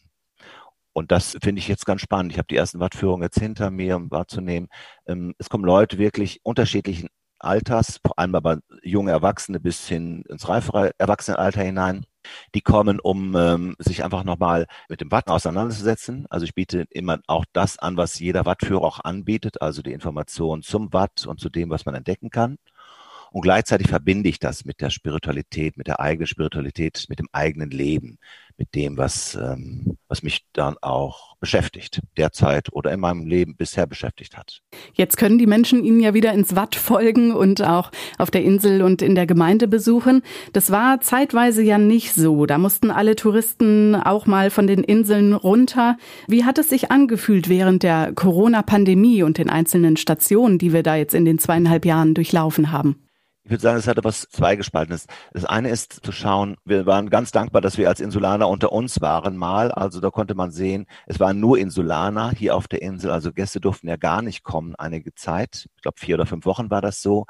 Und 0.92 1.12
das 1.12 1.38
finde 1.44 1.60
ich 1.60 1.68
jetzt 1.68 1.86
ganz 1.86 2.02
spannend. 2.02 2.32
Ich 2.32 2.40
habe 2.40 2.48
die 2.48 2.56
ersten 2.56 2.80
Wattführungen 2.80 3.22
jetzt 3.22 3.40
hinter 3.40 3.70
mir, 3.70 3.96
um 3.96 4.10
wahrzunehmen. 4.10 4.68
Ähm, 5.06 5.36
es 5.38 5.48
kommen 5.48 5.64
Leute 5.64 6.00
wirklich 6.00 6.40
unterschiedlichen 6.44 7.10
Alters, 7.40 8.00
vor 8.06 8.18
allem 8.20 8.36
aber 8.36 8.60
junge 8.84 9.12
Erwachsene 9.12 9.60
bis 9.60 9.88
hin 9.88 10.24
ins 10.30 10.48
reifere 10.50 10.92
Erwachsenenalter 10.98 11.62
hinein. 11.64 12.06
Die 12.56 12.62
kommen, 12.62 13.00
um 13.00 13.36
ähm, 13.36 13.76
sich 13.80 14.04
einfach 14.04 14.24
nochmal 14.24 14.68
mit 14.90 15.02
dem 15.02 15.12
Watt 15.12 15.30
auseinanderzusetzen. 15.30 16.26
Also 16.30 16.46
ich 16.46 16.56
biete 16.56 16.86
immer 16.90 17.20
auch 17.28 17.46
das 17.54 17.80
an, 17.80 17.98
was 17.98 18.20
jeder 18.20 18.46
Wattführer 18.46 18.84
auch 18.84 19.00
anbietet, 19.04 19.62
also 19.62 19.82
die 19.82 19.94
Information 19.94 20.62
zum 20.62 20.92
Watt 20.94 21.26
und 21.26 21.40
zu 21.40 21.50
dem, 21.50 21.70
was 21.70 21.86
man 21.86 21.96
entdecken 21.96 22.30
kann. 22.30 22.58
Und 23.32 23.42
gleichzeitig 23.42 23.88
verbinde 23.88 24.30
ich 24.30 24.40
das 24.40 24.66
mit 24.66 24.82
der 24.82 24.90
Spiritualität, 24.90 25.78
mit 25.78 25.88
der 25.88 26.00
eigenen 26.00 26.28
Spiritualität, 26.28 27.06
mit 27.10 27.20
dem 27.20 27.28
eigenen 27.32 27.72
Leben, 27.72 28.20
mit 28.58 28.74
dem, 28.74 28.98
was, 28.98 29.36
ähm, 29.36 29.98
was 30.08 30.24
mich 30.24 30.46
dann 30.54 30.76
auch 30.82 31.36
beschäftigt, 31.40 32.02
derzeit 32.18 32.74
oder 32.74 32.92
in 32.92 33.00
meinem 33.00 33.26
Leben 33.28 33.56
bisher 33.56 33.86
beschäftigt 33.86 34.36
hat. 34.36 34.62
Jetzt 34.94 35.18
können 35.18 35.38
die 35.38 35.46
Menschen 35.46 35.84
Ihnen 35.84 36.00
ja 36.00 36.14
wieder 36.14 36.34
ins 36.34 36.56
Watt 36.56 36.76
folgen 36.76 37.32
und 37.32 37.62
auch 37.62 37.92
auf 38.18 38.32
der 38.32 38.44
Insel 38.44 38.82
und 38.82 39.02
in 39.02 39.14
der 39.14 39.28
Gemeinde 39.28 39.68
besuchen. 39.68 40.24
Das 40.54 40.72
war 40.72 41.02
zeitweise 41.02 41.62
ja 41.62 41.78
nicht 41.78 42.14
so. 42.14 42.48
Da 42.48 42.58
mussten 42.58 42.90
alle 42.90 43.16
Touristen 43.16 43.96
auch 43.96 44.26
mal 44.26 44.50
von 44.50 44.66
den 44.66 44.84
Inseln 44.84 45.34
runter. 45.34 45.98
Wie 46.28 46.44
hat 46.44 46.58
es 46.58 46.70
sich 46.70 46.90
angefühlt 46.90 47.50
während 47.50 47.84
der 47.84 48.14
Corona-Pandemie 48.14 49.22
und 49.22 49.38
den 49.38 49.50
einzelnen 49.50 49.98
Stationen, 49.98 50.58
die 50.58 50.74
wir 50.74 50.82
da 50.82 50.96
jetzt 50.96 51.14
in 51.14 51.26
den 51.26 51.38
zweieinhalb 51.38 51.86
Jahren 51.86 52.16
durchlaufen 52.16 52.72
haben? 52.72 53.04
Ich 53.48 53.52
würde 53.52 53.62
sagen, 53.62 53.78
es 53.78 53.88
hat 53.88 53.98
etwas 53.98 54.28
Zweigespaltenes. 54.30 55.08
Das 55.32 55.46
eine 55.46 55.70
ist 55.70 56.02
zu 56.04 56.12
schauen, 56.12 56.58
wir 56.66 56.86
waren 56.86 57.10
ganz 57.10 57.32
dankbar, 57.32 57.62
dass 57.62 57.78
wir 57.78 57.88
als 57.88 58.02
Insulaner 58.02 58.50
unter 58.50 58.74
uns 58.74 59.00
waren 59.00 59.38
mal. 59.38 59.72
Also 59.72 60.02
da 60.02 60.10
konnte 60.10 60.36
man 60.36 60.52
sehen, 60.52 60.86
es 61.06 61.22
waren 61.22 61.40
nur 61.40 61.58
Insulaner 61.58 62.32
hier 62.32 62.58
auf 62.58 62.68
der 62.68 62.82
Insel. 62.82 63.10
Also 63.10 63.32
Gäste 63.32 63.62
durften 63.62 63.88
ja 63.88 63.96
gar 63.96 64.22
nicht 64.22 64.44
kommen 64.44 64.76
einige 64.76 65.16
Zeit. 65.16 65.70
Ich 65.78 65.82
glaube, 65.82 65.98
vier 65.98 66.16
oder 66.16 66.26
fünf 66.26 66.46
Wochen 66.46 66.70
war 66.70 66.82
das 66.82 67.02
so. 67.02 67.26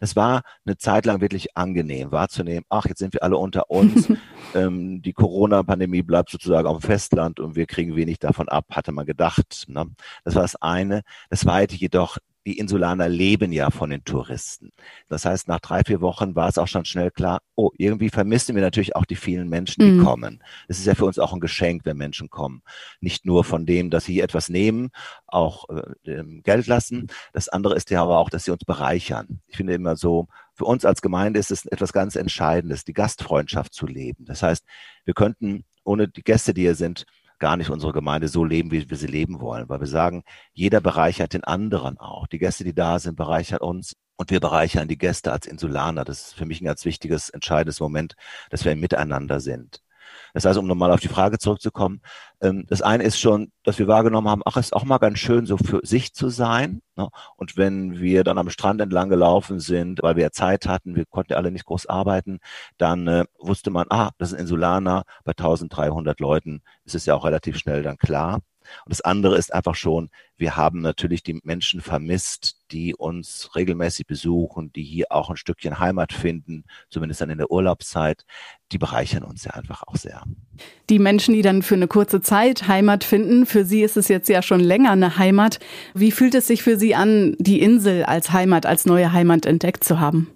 Das 0.00 0.16
war 0.16 0.42
eine 0.66 0.76
Zeit 0.76 1.06
lang 1.06 1.20
wirklich 1.20 1.56
angenehm 1.56 2.10
wahrzunehmen. 2.10 2.64
Ach, 2.68 2.86
jetzt 2.86 2.98
sind 2.98 3.14
wir 3.14 3.22
alle 3.22 3.36
unter 3.36 3.70
uns. 3.70 4.08
ähm, 4.56 5.02
die 5.02 5.12
Corona-Pandemie 5.12 6.02
bleibt 6.02 6.30
sozusagen 6.30 6.66
auf 6.66 6.80
dem 6.80 6.82
Festland 6.82 7.38
und 7.38 7.54
wir 7.54 7.66
kriegen 7.66 7.94
wenig 7.94 8.18
davon 8.18 8.48
ab, 8.48 8.64
hatte 8.72 8.90
man 8.90 9.06
gedacht. 9.06 9.66
Ne? 9.68 9.86
Das 10.24 10.34
war 10.34 10.42
das 10.42 10.56
eine. 10.56 11.02
Das 11.28 11.40
zweite 11.40 11.76
jedoch, 11.76 12.18
die 12.46 12.58
Insulaner 12.58 13.08
leben 13.08 13.52
ja 13.52 13.70
von 13.70 13.90
den 13.90 14.04
Touristen. 14.04 14.70
Das 15.08 15.24
heißt, 15.24 15.48
nach 15.48 15.60
drei, 15.60 15.82
vier 15.84 16.00
Wochen 16.00 16.34
war 16.34 16.48
es 16.48 16.58
auch 16.58 16.68
schon 16.68 16.84
schnell 16.84 17.10
klar, 17.10 17.40
oh, 17.54 17.70
irgendwie 17.76 18.08
vermissen 18.08 18.54
wir 18.54 18.62
natürlich 18.62 18.96
auch 18.96 19.04
die 19.04 19.16
vielen 19.16 19.48
Menschen, 19.48 19.84
die 19.84 19.90
mhm. 19.92 20.04
kommen. 20.04 20.42
Es 20.68 20.78
ist 20.78 20.86
ja 20.86 20.94
für 20.94 21.04
uns 21.04 21.18
auch 21.18 21.32
ein 21.32 21.40
Geschenk, 21.40 21.82
wenn 21.84 21.96
Menschen 21.96 22.30
kommen. 22.30 22.62
Nicht 23.00 23.26
nur 23.26 23.44
von 23.44 23.66
dem, 23.66 23.90
dass 23.90 24.04
sie 24.04 24.20
etwas 24.20 24.48
nehmen, 24.48 24.90
auch 25.26 25.66
äh, 25.68 26.24
Geld 26.42 26.66
lassen. 26.66 27.08
Das 27.32 27.48
andere 27.48 27.74
ist 27.74 27.90
ja 27.90 28.02
aber 28.02 28.18
auch, 28.18 28.30
dass 28.30 28.44
sie 28.44 28.52
uns 28.52 28.64
bereichern. 28.64 29.40
Ich 29.46 29.56
finde 29.56 29.74
immer 29.74 29.96
so, 29.96 30.28
für 30.54 30.64
uns 30.64 30.84
als 30.84 31.02
Gemeinde 31.02 31.38
ist 31.38 31.50
es 31.50 31.66
etwas 31.66 31.92
ganz 31.92 32.16
Entscheidendes, 32.16 32.84
die 32.84 32.92
Gastfreundschaft 32.92 33.74
zu 33.74 33.86
leben. 33.86 34.24
Das 34.24 34.42
heißt, 34.42 34.64
wir 35.04 35.14
könnten 35.14 35.64
ohne 35.84 36.08
die 36.08 36.22
Gäste, 36.22 36.54
die 36.54 36.62
hier 36.62 36.74
sind, 36.74 37.04
gar 37.40 37.56
nicht 37.56 37.70
unsere 37.70 37.92
Gemeinde 37.92 38.28
so 38.28 38.44
leben, 38.44 38.70
wie 38.70 38.88
wir 38.88 38.96
sie 38.96 39.06
leben 39.08 39.40
wollen, 39.40 39.68
weil 39.68 39.80
wir 39.80 39.86
sagen, 39.86 40.22
jeder 40.52 40.80
bereichert 40.80 41.32
den 41.34 41.44
anderen 41.44 41.98
auch. 41.98 42.26
Die 42.28 42.38
Gäste, 42.38 42.64
die 42.64 42.74
da 42.74 42.98
sind, 42.98 43.16
bereichern 43.16 43.58
uns 43.60 43.96
und 44.16 44.30
wir 44.30 44.40
bereichern 44.40 44.86
die 44.88 44.98
Gäste 44.98 45.32
als 45.32 45.46
Insulaner. 45.46 46.04
Das 46.04 46.28
ist 46.28 46.34
für 46.34 46.46
mich 46.46 46.60
ein 46.60 46.66
ganz 46.66 46.84
wichtiges, 46.84 47.30
entscheidendes 47.30 47.80
Moment, 47.80 48.14
dass 48.50 48.64
wir 48.64 48.72
im 48.72 48.80
Miteinander 48.80 49.40
sind. 49.40 49.82
Das 50.34 50.44
heißt, 50.44 50.58
um 50.58 50.66
nochmal 50.66 50.90
auf 50.92 51.00
die 51.00 51.08
Frage 51.08 51.38
zurückzukommen, 51.38 52.00
ähm, 52.40 52.64
das 52.68 52.82
eine 52.82 53.04
ist 53.04 53.18
schon, 53.18 53.52
dass 53.64 53.78
wir 53.78 53.88
wahrgenommen 53.88 54.28
haben, 54.28 54.42
ach, 54.44 54.56
es 54.56 54.66
ist 54.66 54.72
auch 54.72 54.84
mal 54.84 54.98
ganz 54.98 55.18
schön, 55.18 55.46
so 55.46 55.56
für 55.56 55.80
sich 55.82 56.14
zu 56.14 56.28
sein. 56.28 56.82
Ne? 56.96 57.08
Und 57.36 57.56
wenn 57.56 57.98
wir 58.00 58.24
dann 58.24 58.38
am 58.38 58.50
Strand 58.50 58.80
entlang 58.80 59.08
gelaufen 59.08 59.60
sind, 59.60 60.02
weil 60.02 60.16
wir 60.16 60.24
ja 60.24 60.30
Zeit 60.30 60.66
hatten, 60.66 60.96
wir 60.96 61.04
konnten 61.06 61.32
ja 61.32 61.38
alle 61.38 61.50
nicht 61.50 61.66
groß 61.66 61.86
arbeiten, 61.86 62.38
dann 62.78 63.06
äh, 63.08 63.24
wusste 63.38 63.70
man, 63.70 63.86
ah, 63.90 64.10
das 64.18 64.30
ist 64.30 64.34
ein 64.34 64.40
Insulaner, 64.42 65.04
bei 65.24 65.32
1300 65.32 66.20
Leuten 66.20 66.62
ist 66.84 66.94
es 66.94 67.06
ja 67.06 67.14
auch 67.14 67.24
relativ 67.24 67.58
schnell 67.58 67.82
dann 67.82 67.98
klar. 67.98 68.40
Und 68.84 68.90
das 68.90 69.00
andere 69.00 69.36
ist 69.36 69.52
einfach 69.52 69.74
schon, 69.74 70.10
wir 70.36 70.56
haben 70.56 70.80
natürlich 70.80 71.22
die 71.22 71.38
Menschen 71.42 71.80
vermisst, 71.80 72.56
die 72.70 72.94
uns 72.94 73.50
regelmäßig 73.54 74.06
besuchen, 74.06 74.72
die 74.72 74.82
hier 74.82 75.06
auch 75.10 75.28
ein 75.28 75.36
Stückchen 75.36 75.78
Heimat 75.78 76.12
finden, 76.12 76.64
zumindest 76.88 77.20
dann 77.20 77.30
in 77.30 77.38
der 77.38 77.50
Urlaubszeit. 77.50 78.24
Die 78.72 78.78
bereichern 78.78 79.22
uns 79.22 79.44
ja 79.44 79.52
einfach 79.52 79.82
auch 79.86 79.96
sehr. 79.96 80.22
Die 80.88 80.98
Menschen, 80.98 81.34
die 81.34 81.42
dann 81.42 81.62
für 81.62 81.74
eine 81.74 81.88
kurze 81.88 82.20
Zeit 82.22 82.68
Heimat 82.68 83.04
finden, 83.04 83.44
für 83.44 83.64
Sie 83.64 83.82
ist 83.82 83.96
es 83.96 84.08
jetzt 84.08 84.28
ja 84.28 84.42
schon 84.42 84.60
länger 84.60 84.92
eine 84.92 85.18
Heimat. 85.18 85.58
Wie 85.94 86.10
fühlt 86.10 86.34
es 86.34 86.46
sich 86.46 86.62
für 86.62 86.78
Sie 86.78 86.94
an, 86.94 87.36
die 87.38 87.60
Insel 87.60 88.04
als 88.04 88.32
Heimat, 88.32 88.64
als 88.64 88.86
neue 88.86 89.12
Heimat 89.12 89.44
entdeckt 89.44 89.84
zu 89.84 90.00
haben? 90.00 90.28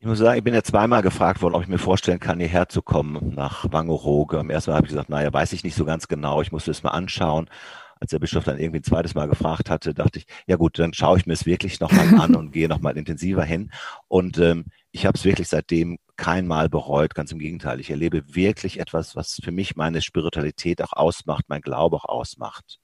Ich 0.00 0.06
muss 0.06 0.18
sagen, 0.18 0.38
ich 0.38 0.44
bin 0.44 0.54
ja 0.54 0.62
zweimal 0.62 1.02
gefragt 1.02 1.42
worden, 1.42 1.56
ob 1.56 1.62
ich 1.62 1.68
mir 1.68 1.76
vorstellen 1.78 2.20
kann, 2.20 2.38
hierher 2.38 2.68
zu 2.68 2.82
kommen 2.82 3.34
nach 3.34 3.72
Wangerooge. 3.72 4.38
Am 4.38 4.48
ersten 4.48 4.70
Mal 4.70 4.76
habe 4.76 4.86
ich 4.86 4.92
gesagt, 4.92 5.08
naja, 5.08 5.32
weiß 5.32 5.52
ich 5.52 5.64
nicht 5.64 5.74
so 5.74 5.84
ganz 5.84 6.06
genau. 6.06 6.40
Ich 6.40 6.52
musste 6.52 6.70
es 6.70 6.84
mal 6.84 6.90
anschauen. 6.90 7.50
Als 7.98 8.12
der 8.12 8.20
Bischof 8.20 8.44
dann 8.44 8.60
irgendwie 8.60 8.78
ein 8.78 8.84
zweites 8.84 9.16
Mal 9.16 9.26
gefragt 9.26 9.68
hatte, 9.70 9.94
dachte 9.94 10.20
ich, 10.20 10.26
ja 10.46 10.54
gut, 10.54 10.78
dann 10.78 10.94
schaue 10.94 11.18
ich 11.18 11.26
mir 11.26 11.32
es 11.32 11.46
wirklich 11.46 11.80
nochmal 11.80 12.14
an 12.20 12.36
und 12.36 12.52
gehe 12.52 12.68
nochmal 12.68 12.96
intensiver 12.96 13.42
hin. 13.42 13.72
Und 14.06 14.38
ähm, 14.38 14.66
ich 14.92 15.04
habe 15.04 15.18
es 15.18 15.24
wirklich 15.24 15.48
seitdem 15.48 15.98
kein 16.16 16.46
Mal 16.46 16.68
bereut. 16.68 17.16
Ganz 17.16 17.32
im 17.32 17.40
Gegenteil. 17.40 17.80
Ich 17.80 17.90
erlebe 17.90 18.22
wirklich 18.36 18.78
etwas, 18.78 19.16
was 19.16 19.40
für 19.42 19.50
mich 19.50 19.74
meine 19.74 20.00
Spiritualität 20.00 20.80
auch 20.80 20.92
ausmacht, 20.92 21.46
mein 21.48 21.60
Glaube 21.60 21.96
auch 21.96 22.04
ausmacht. 22.04 22.78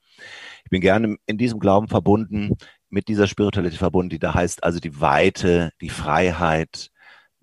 Ich 0.64 0.70
bin 0.70 0.80
gerne 0.80 1.16
in 1.26 1.38
diesem 1.38 1.60
Glauben 1.60 1.86
verbunden, 1.86 2.56
mit 2.88 3.06
dieser 3.06 3.28
Spiritualität 3.28 3.78
verbunden, 3.78 4.10
die 4.10 4.18
da 4.18 4.34
heißt, 4.34 4.64
also 4.64 4.80
die 4.80 5.00
Weite, 5.00 5.70
die 5.80 5.90
Freiheit, 5.90 6.90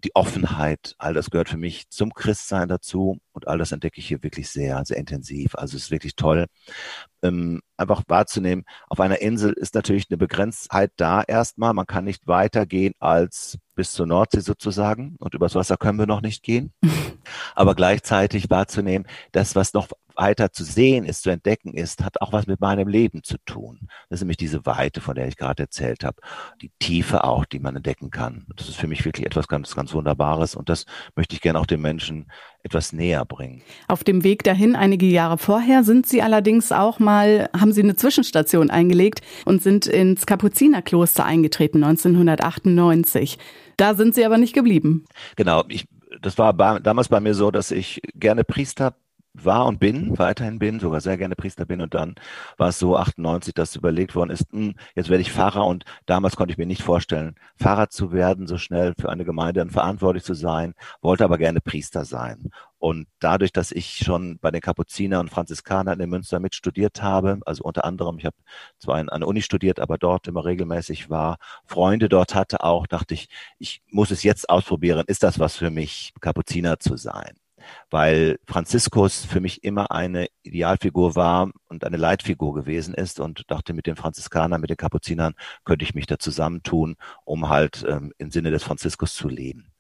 die 0.03 0.15
Offenheit, 0.15 0.95
all 0.97 1.13
das 1.13 1.29
gehört 1.29 1.49
für 1.49 1.57
mich 1.57 1.89
zum 1.89 2.13
Christsein 2.13 2.67
dazu 2.67 3.19
und 3.31 3.47
all 3.47 3.57
das 3.57 3.71
entdecke 3.71 3.99
ich 3.99 4.07
hier 4.07 4.23
wirklich 4.23 4.49
sehr, 4.49 4.83
sehr 4.85 4.97
intensiv. 4.97 5.55
Also 5.55 5.77
es 5.77 5.83
ist 5.83 5.91
wirklich 5.91 6.15
toll, 6.15 6.47
ähm, 7.23 7.61
einfach 7.77 8.03
wahrzunehmen. 8.07 8.63
Auf 8.89 8.99
einer 8.99 9.21
Insel 9.21 9.53
ist 9.53 9.75
natürlich 9.75 10.07
eine 10.09 10.17
Begrenztheit 10.17 10.91
da 10.95 11.21
erstmal. 11.21 11.73
Man 11.73 11.85
kann 11.85 12.05
nicht 12.05 12.27
weitergehen 12.27 12.93
als 12.99 13.57
bis 13.75 13.91
zur 13.93 14.07
Nordsee 14.07 14.41
sozusagen 14.41 15.15
und 15.19 15.33
übers 15.33 15.55
Wasser 15.55 15.77
können 15.77 15.99
wir 15.99 16.07
noch 16.07 16.21
nicht 16.21 16.43
gehen. 16.43 16.73
Aber 17.55 17.75
gleichzeitig 17.75 18.49
wahrzunehmen, 18.49 19.07
das, 19.31 19.55
was 19.55 19.73
noch 19.73 19.87
weiter 20.21 20.51
zu 20.51 20.63
sehen 20.63 21.03
ist, 21.03 21.23
zu 21.23 21.31
entdecken 21.31 21.73
ist, 21.73 22.03
hat 22.03 22.21
auch 22.21 22.31
was 22.31 22.45
mit 22.45 22.61
meinem 22.61 22.87
Leben 22.87 23.23
zu 23.23 23.37
tun. 23.45 23.87
Das 24.09 24.19
ist 24.19 24.21
nämlich 24.21 24.37
diese 24.37 24.65
Weite, 24.67 25.01
von 25.01 25.15
der 25.15 25.27
ich 25.27 25.35
gerade 25.35 25.63
erzählt 25.63 26.03
habe. 26.03 26.17
Die 26.61 26.71
Tiefe 26.79 27.23
auch, 27.23 27.43
die 27.43 27.59
man 27.59 27.75
entdecken 27.75 28.11
kann. 28.11 28.45
Das 28.55 28.69
ist 28.69 28.77
für 28.77 28.87
mich 28.87 29.03
wirklich 29.03 29.25
etwas 29.25 29.47
ganz, 29.47 29.75
ganz 29.75 29.93
Wunderbares 29.93 30.55
und 30.55 30.69
das 30.69 30.85
möchte 31.15 31.35
ich 31.35 31.41
gerne 31.41 31.59
auch 31.59 31.65
den 31.65 31.81
Menschen 31.81 32.31
etwas 32.61 32.93
näher 32.93 33.25
bringen. 33.25 33.63
Auf 33.87 34.03
dem 34.03 34.23
Weg 34.23 34.43
dahin, 34.43 34.75
einige 34.75 35.07
Jahre 35.07 35.39
vorher, 35.39 35.83
sind 35.83 36.05
Sie 36.05 36.21
allerdings 36.21 36.71
auch 36.71 36.99
mal, 36.99 37.49
haben 37.59 37.73
Sie 37.73 37.81
eine 37.81 37.95
Zwischenstation 37.95 38.69
eingelegt 38.69 39.21
und 39.45 39.63
sind 39.63 39.87
ins 39.87 40.27
Kapuzinerkloster 40.27 41.25
eingetreten 41.25 41.83
1998. 41.83 43.39
Da 43.75 43.95
sind 43.95 44.13
Sie 44.13 44.23
aber 44.23 44.37
nicht 44.37 44.53
geblieben. 44.53 45.05
Genau, 45.35 45.63
ich 45.67 45.87
das 46.21 46.37
war 46.37 46.53
bei, 46.53 46.79
damals 46.79 47.07
bei 47.07 47.19
mir 47.19 47.33
so, 47.33 47.51
dass 47.51 47.71
ich 47.71 48.01
gerne 48.13 48.43
Priester 48.43 48.95
war 49.33 49.65
und 49.65 49.79
bin, 49.79 50.17
weiterhin 50.17 50.59
bin, 50.59 50.79
sogar 50.79 51.01
sehr 51.01 51.17
gerne 51.17 51.35
Priester 51.35 51.65
bin 51.65 51.81
und 51.81 51.93
dann 51.93 52.15
war 52.57 52.69
es 52.69 52.79
so 52.79 52.97
98, 52.97 53.53
dass 53.53 53.75
überlegt 53.75 54.15
worden 54.15 54.29
ist, 54.29 54.51
mh, 54.53 54.59
hm, 54.59 54.75
jetzt 54.95 55.09
werde 55.09 55.21
ich 55.21 55.31
Pfarrer 55.31 55.65
und 55.65 55.85
damals 56.05 56.35
konnte 56.35 56.51
ich 56.51 56.57
mir 56.57 56.65
nicht 56.65 56.83
vorstellen, 56.83 57.35
Pfarrer 57.57 57.89
zu 57.89 58.11
werden, 58.11 58.47
so 58.47 58.57
schnell 58.57 58.93
für 58.99 59.09
eine 59.09 59.25
Gemeinde 59.25 59.65
verantwortlich 59.69 60.23
zu 60.23 60.33
sein, 60.33 60.73
wollte 61.01 61.23
aber 61.23 61.37
gerne 61.37 61.61
Priester 61.61 62.05
sein. 62.05 62.51
Und 62.77 63.07
dadurch, 63.19 63.53
dass 63.53 63.71
ich 63.71 63.97
schon 63.97 64.39
bei 64.39 64.49
den 64.49 64.61
Kapuziner 64.61 65.19
und 65.19 65.29
Franziskanern 65.29 65.99
in 65.99 66.09
Münster 66.09 66.39
mit 66.39 66.55
studiert 66.55 67.01
habe, 67.03 67.39
also 67.45 67.63
unter 67.63 67.85
anderem, 67.85 68.17
ich 68.17 68.25
habe 68.25 68.35
zwar 68.79 68.95
an 68.97 69.07
der 69.07 69.27
Uni 69.27 69.41
studiert, 69.43 69.79
aber 69.79 69.97
dort 69.97 70.27
immer 70.27 70.45
regelmäßig 70.45 71.09
war, 71.09 71.37
Freunde 71.65 72.09
dort 72.09 72.33
hatte 72.35 72.63
auch, 72.63 72.87
dachte 72.87 73.13
ich, 73.13 73.29
ich 73.59 73.83
muss 73.91 74.11
es 74.11 74.23
jetzt 74.23 74.49
ausprobieren, 74.49 75.03
ist 75.07 75.23
das 75.23 75.39
was 75.39 75.55
für 75.57 75.69
mich, 75.69 76.13
Kapuziner 76.21 76.79
zu 76.79 76.97
sein? 76.97 77.40
Weil 77.89 78.39
Franziskus 78.47 79.25
für 79.25 79.39
mich 79.39 79.63
immer 79.63 79.91
eine 79.91 80.27
Idealfigur 80.43 81.15
war 81.15 81.51
und 81.67 81.83
eine 81.83 81.97
Leitfigur 81.97 82.53
gewesen 82.53 82.93
ist 82.93 83.19
und 83.19 83.49
dachte, 83.49 83.73
mit 83.73 83.87
den 83.87 83.95
Franziskanern, 83.95 84.61
mit 84.61 84.69
den 84.69 84.77
Kapuzinern 84.77 85.33
könnte 85.65 85.83
ich 85.83 85.93
mich 85.93 86.05
da 86.05 86.19
zusammentun, 86.19 86.95
um 87.25 87.49
halt 87.49 87.85
ähm, 87.87 88.13
im 88.17 88.31
Sinne 88.31 88.51
des 88.51 88.63
Franziskus 88.63 89.15
zu 89.15 89.27
leben. 89.27 89.71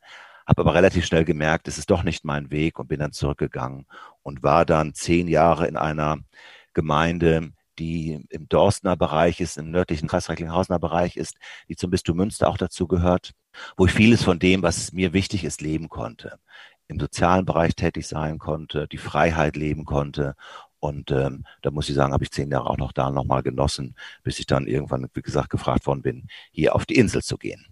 Habe 0.47 0.61
aber 0.61 0.73
relativ 0.73 1.05
schnell 1.05 1.25
gemerkt, 1.25 1.67
es 1.67 1.77
ist 1.77 1.89
doch 1.89 2.03
nicht 2.03 2.25
mein 2.25 2.51
Weg 2.51 2.79
und 2.79 2.87
bin 2.87 2.99
dann 2.99 3.11
zurückgegangen 3.11 3.85
und 4.23 4.43
war 4.43 4.65
dann 4.65 4.93
zehn 4.93 5.27
Jahre 5.27 5.67
in 5.67 5.77
einer 5.77 6.17
Gemeinde, 6.73 7.51
die 7.79 8.25
im 8.29 8.47
Dorstner 8.49 8.95
Bereich 8.95 9.39
ist, 9.39 9.57
im 9.57 9.71
nördlichen 9.71 10.07
Kreis 10.07 10.29
Recklinghausener 10.29 10.79
Bereich 10.79 11.15
ist, 11.15 11.37
die 11.69 11.75
zum 11.75 11.89
Bistum 11.89 12.17
Münster 12.17 12.49
auch 12.49 12.57
dazu 12.57 12.87
gehört, 12.87 13.31
wo 13.77 13.85
ich 13.85 13.91
vieles 13.91 14.23
von 14.23 14.39
dem, 14.39 14.61
was 14.61 14.93
mir 14.93 15.13
wichtig 15.13 15.43
ist, 15.43 15.61
leben 15.61 15.89
konnte 15.89 16.39
im 16.91 16.99
sozialen 16.99 17.45
Bereich 17.45 17.75
tätig 17.75 18.07
sein 18.07 18.37
konnte, 18.37 18.87
die 18.87 18.97
Freiheit 18.97 19.55
leben 19.55 19.85
konnte. 19.85 20.35
Und 20.79 21.11
ähm, 21.11 21.45
da 21.61 21.71
muss 21.71 21.89
ich 21.89 21.95
sagen, 21.95 22.13
habe 22.13 22.23
ich 22.23 22.31
zehn 22.31 22.51
Jahre 22.51 22.69
auch 22.69 22.77
noch 22.77 22.91
da 22.91 23.09
nochmal 23.11 23.43
genossen, 23.43 23.95
bis 24.23 24.39
ich 24.39 24.45
dann 24.45 24.67
irgendwann, 24.67 25.07
wie 25.13 25.21
gesagt, 25.21 25.49
gefragt 25.49 25.87
worden 25.87 26.01
bin, 26.01 26.27
hier 26.51 26.75
auf 26.75 26.85
die 26.85 26.95
Insel 26.95 27.23
zu 27.23 27.37
gehen. 27.37 27.65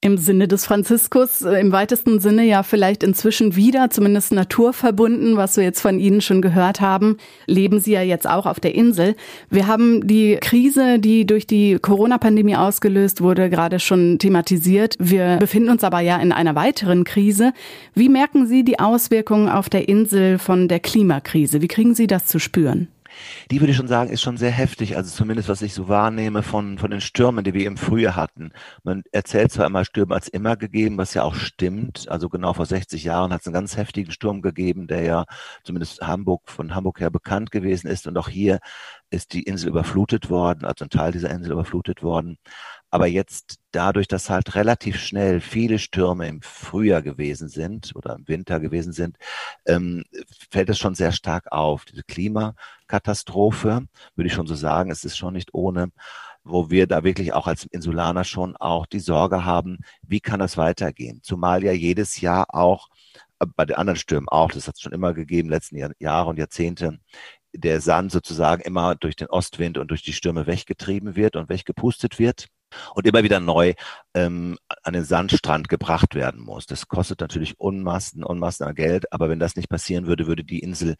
Im 0.00 0.16
Sinne 0.16 0.46
des 0.46 0.64
Franziskus, 0.64 1.42
äh, 1.42 1.58
im 1.58 1.72
weitesten 1.72 2.20
Sinne 2.20 2.44
ja 2.44 2.62
vielleicht 2.62 3.02
inzwischen 3.02 3.56
wieder, 3.56 3.90
zumindest 3.90 4.30
naturverbunden, 4.30 5.36
was 5.36 5.56
wir 5.56 5.64
jetzt 5.64 5.80
von 5.80 5.98
Ihnen 5.98 6.20
schon 6.20 6.40
gehört 6.40 6.80
haben, 6.80 7.16
leben 7.46 7.80
Sie 7.80 7.94
ja 7.94 8.02
jetzt 8.02 8.28
auch 8.28 8.46
auf 8.46 8.60
der 8.60 8.76
Insel. 8.76 9.16
Wir 9.50 9.66
haben 9.66 10.06
die 10.06 10.36
Krise, 10.40 11.00
die 11.00 11.26
durch 11.26 11.48
die 11.48 11.80
Corona-Pandemie 11.80 12.54
ausgelöst 12.54 13.22
wurde, 13.22 13.50
gerade 13.50 13.80
schon 13.80 14.20
thematisiert. 14.20 14.94
Wir 15.00 15.38
befinden 15.38 15.70
uns 15.70 15.82
aber 15.82 15.98
ja 15.98 16.16
in 16.18 16.30
einer 16.30 16.54
weiteren 16.54 17.02
Krise. 17.02 17.52
Wie 17.94 18.08
merken 18.08 18.46
Sie 18.46 18.62
die 18.62 18.78
Auswirkungen 18.78 19.48
auf 19.48 19.68
der 19.68 19.88
Insel 19.88 20.38
von 20.38 20.68
der 20.68 20.78
Klimakrise? 20.78 21.60
Wie 21.60 21.66
kriegen 21.68 21.96
Sie 21.96 22.06
das 22.06 22.26
zu 22.26 22.38
spüren? 22.38 22.86
Die 23.50 23.60
würde 23.60 23.70
ich 23.70 23.76
schon 23.76 23.88
sagen, 23.88 24.10
ist 24.10 24.22
schon 24.22 24.36
sehr 24.36 24.50
heftig. 24.50 24.96
Also 24.96 25.10
zumindest, 25.14 25.48
was 25.48 25.62
ich 25.62 25.74
so 25.74 25.88
wahrnehme 25.88 26.42
von, 26.42 26.78
von 26.78 26.90
den 26.90 27.00
Stürmen, 27.00 27.44
die 27.44 27.54
wir 27.54 27.66
im 27.66 27.76
Frühjahr 27.76 28.16
hatten. 28.16 28.52
Man 28.82 29.02
erzählt 29.12 29.52
zwar 29.52 29.66
immer, 29.66 29.84
Stürme 29.84 30.14
als 30.14 30.28
immer 30.28 30.56
gegeben, 30.56 30.98
was 30.98 31.14
ja 31.14 31.22
auch 31.22 31.34
stimmt. 31.34 32.08
Also 32.08 32.28
genau 32.28 32.52
vor 32.52 32.66
60 32.66 33.04
Jahren 33.04 33.32
hat 33.32 33.42
es 33.42 33.46
einen 33.46 33.54
ganz 33.54 33.76
heftigen 33.76 34.12
Sturm 34.12 34.42
gegeben, 34.42 34.86
der 34.86 35.02
ja 35.02 35.24
zumindest 35.64 36.02
Hamburg, 36.02 36.48
von 36.50 36.74
Hamburg 36.74 37.00
her 37.00 37.10
bekannt 37.10 37.50
gewesen 37.50 37.88
ist 37.88 38.06
und 38.06 38.16
auch 38.16 38.28
hier 38.28 38.58
ist 39.10 39.32
die 39.32 39.42
Insel 39.42 39.68
überflutet 39.68 40.28
worden, 40.30 40.64
also 40.64 40.84
ein 40.84 40.90
Teil 40.90 41.12
dieser 41.12 41.30
Insel 41.30 41.52
überflutet 41.52 42.02
worden. 42.02 42.38
Aber 42.90 43.06
jetzt 43.06 43.58
dadurch, 43.72 44.08
dass 44.08 44.30
halt 44.30 44.54
relativ 44.54 44.98
schnell 44.98 45.40
viele 45.40 45.78
Stürme 45.78 46.26
im 46.26 46.40
Frühjahr 46.40 47.02
gewesen 47.02 47.48
sind 47.48 47.94
oder 47.94 48.14
im 48.16 48.26
Winter 48.28 48.60
gewesen 48.60 48.92
sind, 48.92 49.18
ähm, 49.66 50.04
fällt 50.50 50.70
es 50.70 50.78
schon 50.78 50.94
sehr 50.94 51.12
stark 51.12 51.52
auf. 51.52 51.84
Diese 51.84 52.02
Klimakatastrophe, 52.04 53.86
würde 54.14 54.26
ich 54.26 54.32
schon 54.32 54.46
so 54.46 54.54
sagen, 54.54 54.90
es 54.90 55.04
ist 55.04 55.18
schon 55.18 55.34
nicht 55.34 55.52
ohne, 55.52 55.90
wo 56.44 56.70
wir 56.70 56.86
da 56.86 57.04
wirklich 57.04 57.32
auch 57.34 57.46
als 57.46 57.64
Insulaner 57.66 58.24
schon 58.24 58.56
auch 58.56 58.86
die 58.86 59.00
Sorge 59.00 59.44
haben, 59.44 59.78
wie 60.02 60.20
kann 60.20 60.40
das 60.40 60.56
weitergehen? 60.56 61.20
Zumal 61.22 61.62
ja 61.64 61.72
jedes 61.72 62.20
Jahr 62.20 62.54
auch 62.54 62.88
äh, 63.40 63.46
bei 63.56 63.66
den 63.66 63.76
anderen 63.76 63.98
Stürmen 63.98 64.28
auch, 64.28 64.50
das 64.52 64.66
hat 64.68 64.76
es 64.76 64.80
schon 64.80 64.92
immer 64.92 65.14
gegeben, 65.14 65.50
letzten 65.50 65.76
Jahr, 65.76 65.92
Jahre 65.98 66.30
und 66.30 66.38
Jahrzehnte, 66.38 67.00
der 67.52 67.80
Sand 67.80 68.12
sozusagen 68.12 68.62
immer 68.62 68.94
durch 68.94 69.16
den 69.16 69.28
Ostwind 69.28 69.78
und 69.78 69.90
durch 69.90 70.02
die 70.02 70.12
Stürme 70.12 70.46
weggetrieben 70.46 71.16
wird 71.16 71.36
und 71.36 71.48
weggepustet 71.48 72.18
wird 72.18 72.48
und 72.94 73.06
immer 73.06 73.22
wieder 73.22 73.40
neu 73.40 73.74
ähm, 74.14 74.58
an 74.82 74.92
den 74.92 75.04
Sandstrand 75.04 75.68
gebracht 75.68 76.14
werden 76.14 76.40
muss. 76.40 76.66
Das 76.66 76.88
kostet 76.88 77.20
natürlich 77.20 77.58
Unmassen, 77.58 78.24
Unmassen 78.24 78.64
an 78.64 78.74
Geld, 78.74 79.12
aber 79.12 79.28
wenn 79.28 79.38
das 79.38 79.56
nicht 79.56 79.68
passieren 79.68 80.06
würde, 80.06 80.26
würde 80.26 80.44
die 80.44 80.60
Insel 80.60 80.96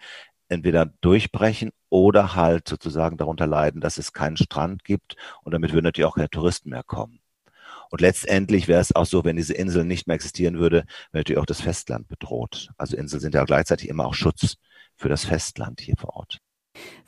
entweder 0.48 0.86
durchbrechen 1.00 1.70
oder 1.90 2.34
halt 2.34 2.68
sozusagen 2.68 3.16
darunter 3.16 3.46
leiden, 3.46 3.80
dass 3.80 3.98
es 3.98 4.12
keinen 4.12 4.36
Strand 4.36 4.84
gibt 4.84 5.16
und 5.42 5.52
damit 5.52 5.72
würden 5.72 5.84
natürlich 5.84 6.06
auch 6.06 6.16
keine 6.16 6.30
Touristen 6.30 6.70
mehr 6.70 6.82
kommen. 6.82 7.20
Und 7.90 8.00
letztendlich 8.00 8.68
wäre 8.68 8.80
es 8.80 8.94
auch 8.94 9.06
so, 9.06 9.24
wenn 9.24 9.36
diese 9.36 9.54
Insel 9.54 9.84
nicht 9.84 10.06
mehr 10.06 10.14
existieren 10.14 10.58
würde, 10.58 10.84
wäre 11.10 11.20
natürlich 11.20 11.38
auch 11.40 11.46
das 11.46 11.62
Festland 11.62 12.08
bedroht. 12.08 12.70
Also 12.76 12.96
Inseln 12.96 13.20
sind 13.20 13.34
ja 13.34 13.44
gleichzeitig 13.44 13.88
immer 13.88 14.06
auch 14.06 14.14
Schutz 14.14 14.56
für 14.96 15.08
das 15.08 15.24
Festland 15.24 15.80
hier 15.80 15.96
vor 15.96 16.16
Ort. 16.16 16.40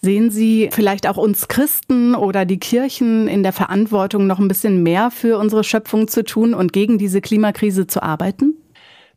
Sehen 0.03 0.31
Sie 0.31 0.71
vielleicht 0.73 1.07
auch 1.07 1.19
uns 1.19 1.49
Christen 1.49 2.15
oder 2.15 2.47
die 2.47 2.59
Kirchen 2.59 3.29
in 3.29 3.43
der 3.43 3.53
Verantwortung, 3.53 4.27
noch 4.27 4.39
ein 4.39 4.49
bisschen 4.49 4.83
mehr 4.83 5.11
für 5.11 5.39
unsere 5.39 5.63
Schöpfung 5.63 6.09
zu 6.09 6.25
tun 6.25 6.55
und 6.55 6.73
gegen 6.73 6.97
diese 6.97 7.21
Klimakrise 7.21 7.87
zu 7.87 8.03
arbeiten? 8.03 8.55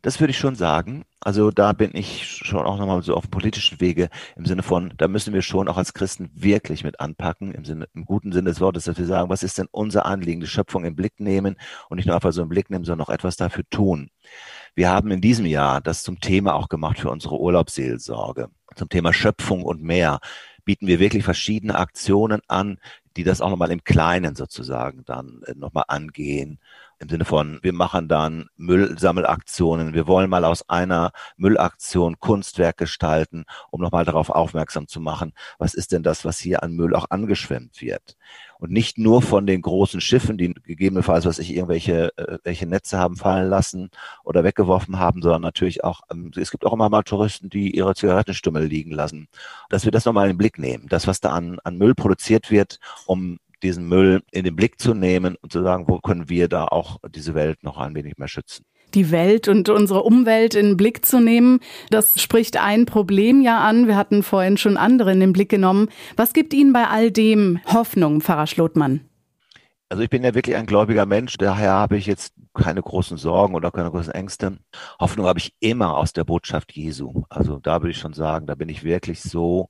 Das 0.04 0.20
würde 0.20 0.32
ich 0.32 0.38
schon 0.38 0.54
sagen. 0.54 1.06
Also 1.20 1.50
da 1.50 1.72
bin 1.72 1.92
ich 1.94 2.26
schon 2.26 2.66
auch 2.66 2.76
nochmal 2.76 3.02
so 3.02 3.14
auf 3.14 3.30
politischen 3.30 3.80
Wege 3.80 4.10
im 4.36 4.44
Sinne 4.44 4.62
von, 4.62 4.92
da 4.98 5.08
müssen 5.08 5.32
wir 5.32 5.40
schon 5.40 5.66
auch 5.66 5.78
als 5.78 5.94
Christen 5.94 6.28
wirklich 6.34 6.84
mit 6.84 7.00
anpacken, 7.00 7.54
im 7.54 7.64
Sinne, 7.64 7.88
im 7.94 8.04
guten 8.04 8.30
Sinne 8.30 8.50
des 8.50 8.60
Wortes, 8.60 8.84
dass 8.84 8.98
wir 8.98 9.06
sagen, 9.06 9.30
was 9.30 9.42
ist 9.42 9.56
denn 9.56 9.68
unser 9.70 10.04
Anliegen, 10.04 10.42
die 10.42 10.46
Schöpfung 10.46 10.84
im 10.84 10.94
Blick 10.94 11.18
nehmen 11.20 11.56
und 11.88 11.96
nicht 11.96 12.04
nur 12.04 12.14
einfach 12.14 12.34
so 12.34 12.42
im 12.42 12.50
Blick 12.50 12.68
nehmen, 12.68 12.84
sondern 12.84 13.06
auch 13.06 13.10
etwas 13.10 13.36
dafür 13.36 13.64
tun. 13.70 14.10
Wir 14.74 14.90
haben 14.90 15.10
in 15.10 15.22
diesem 15.22 15.46
Jahr 15.46 15.80
das 15.80 16.02
zum 16.02 16.20
Thema 16.20 16.54
auch 16.54 16.68
gemacht 16.68 16.98
für 16.98 17.08
unsere 17.08 17.40
Urlaubsseelsorge 17.40 18.50
zum 18.74 18.88
Thema 18.88 19.12
Schöpfung 19.12 19.62
und 19.62 19.82
mehr 19.82 20.20
bieten 20.64 20.86
wir 20.86 20.98
wirklich 20.98 21.24
verschiedene 21.24 21.76
Aktionen 21.76 22.40
an, 22.48 22.78
die 23.16 23.24
das 23.24 23.40
auch 23.40 23.50
nochmal 23.50 23.70
im 23.70 23.84
Kleinen 23.84 24.34
sozusagen 24.34 25.04
dann 25.04 25.42
äh, 25.46 25.54
nochmal 25.54 25.84
angehen. 25.88 26.58
Im 26.98 27.08
Sinne 27.08 27.24
von, 27.24 27.58
wir 27.62 27.72
machen 27.72 28.08
dann 28.08 28.46
Müllsammelaktionen. 28.56 29.94
Wir 29.94 30.06
wollen 30.06 30.30
mal 30.30 30.44
aus 30.44 30.68
einer 30.68 31.12
Müllaktion 31.36 32.18
Kunstwerk 32.20 32.76
gestalten, 32.76 33.44
um 33.70 33.80
nochmal 33.80 34.04
darauf 34.04 34.30
aufmerksam 34.30 34.88
zu 34.88 35.00
machen, 35.00 35.32
was 35.58 35.74
ist 35.74 35.92
denn 35.92 36.02
das, 36.02 36.24
was 36.24 36.38
hier 36.38 36.62
an 36.62 36.72
Müll 36.72 36.94
auch 36.94 37.06
angeschwemmt 37.10 37.80
wird. 37.80 38.16
Und 38.58 38.70
nicht 38.70 38.96
nur 38.96 39.20
von 39.20 39.46
den 39.46 39.60
großen 39.60 40.00
Schiffen, 40.00 40.38
die 40.38 40.54
gegebenenfalls, 40.54 41.26
was 41.26 41.38
ich 41.38 41.54
irgendwelche 41.54 42.16
äh, 42.16 42.38
welche 42.44 42.66
Netze 42.66 42.98
haben 42.98 43.16
fallen 43.16 43.50
lassen 43.50 43.90
oder 44.22 44.44
weggeworfen 44.44 44.98
haben, 44.98 45.20
sondern 45.22 45.42
natürlich 45.42 45.84
auch, 45.84 46.00
ähm, 46.10 46.30
es 46.36 46.50
gibt 46.50 46.64
auch 46.64 46.72
immer 46.72 46.88
mal 46.88 47.02
Touristen, 47.02 47.50
die 47.50 47.74
ihre 47.76 47.94
Zigarettenstummel 47.94 48.64
liegen 48.64 48.92
lassen. 48.92 49.28
Dass 49.68 49.84
wir 49.84 49.92
das 49.92 50.04
nochmal 50.04 50.26
in 50.26 50.34
den 50.34 50.38
Blick 50.38 50.58
nehmen, 50.58 50.86
das, 50.88 51.06
was 51.06 51.20
da 51.20 51.30
an, 51.30 51.58
an 51.64 51.76
Müll 51.76 51.94
produziert 51.94 52.50
wird, 52.50 52.78
um 53.06 53.38
diesen 53.64 53.88
Müll 53.88 54.22
in 54.30 54.44
den 54.44 54.54
Blick 54.54 54.80
zu 54.80 54.94
nehmen 54.94 55.36
und 55.40 55.52
zu 55.52 55.62
sagen, 55.62 55.86
wo 55.88 55.98
können 55.98 56.28
wir 56.28 56.48
da 56.48 56.66
auch 56.66 56.98
diese 57.08 57.34
Welt 57.34 57.64
noch 57.64 57.78
ein 57.78 57.94
wenig 57.94 58.18
mehr 58.18 58.28
schützen 58.28 58.64
die 58.94 59.10
Welt 59.10 59.48
und 59.48 59.68
unsere 59.68 60.02
Umwelt 60.02 60.54
in 60.54 60.66
den 60.66 60.76
Blick 60.76 61.04
zu 61.04 61.20
nehmen. 61.20 61.60
Das 61.90 62.20
spricht 62.20 62.56
ein 62.56 62.86
Problem 62.86 63.40
ja 63.40 63.60
an. 63.60 63.86
Wir 63.86 63.96
hatten 63.96 64.22
vorhin 64.22 64.56
schon 64.56 64.76
andere 64.76 65.12
in 65.12 65.20
den 65.20 65.32
Blick 65.32 65.48
genommen. 65.48 65.88
Was 66.16 66.32
gibt 66.32 66.54
Ihnen 66.54 66.72
bei 66.72 66.86
all 66.86 67.10
dem 67.10 67.58
Hoffnung, 67.66 68.20
Pfarrer 68.20 68.46
Schlotmann? 68.46 69.00
Also 69.88 70.02
ich 70.02 70.10
bin 70.10 70.24
ja 70.24 70.34
wirklich 70.34 70.56
ein 70.56 70.66
gläubiger 70.66 71.06
Mensch, 71.06 71.36
daher 71.36 71.72
habe 71.72 71.96
ich 71.96 72.06
jetzt 72.06 72.34
keine 72.54 72.82
großen 72.82 73.16
Sorgen 73.16 73.54
oder 73.54 73.70
keine 73.70 73.90
großen 73.90 74.12
Ängste. 74.12 74.58
Hoffnung 74.98 75.26
habe 75.26 75.38
ich 75.38 75.54
immer 75.60 75.96
aus 75.96 76.12
der 76.12 76.24
Botschaft 76.24 76.72
Jesu. 76.72 77.24
Also 77.28 77.58
da 77.58 77.82
würde 77.82 77.90
ich 77.90 77.98
schon 77.98 78.14
sagen, 78.14 78.46
da 78.46 78.54
bin 78.54 78.68
ich 78.68 78.82
wirklich 78.82 79.20
so 79.20 79.68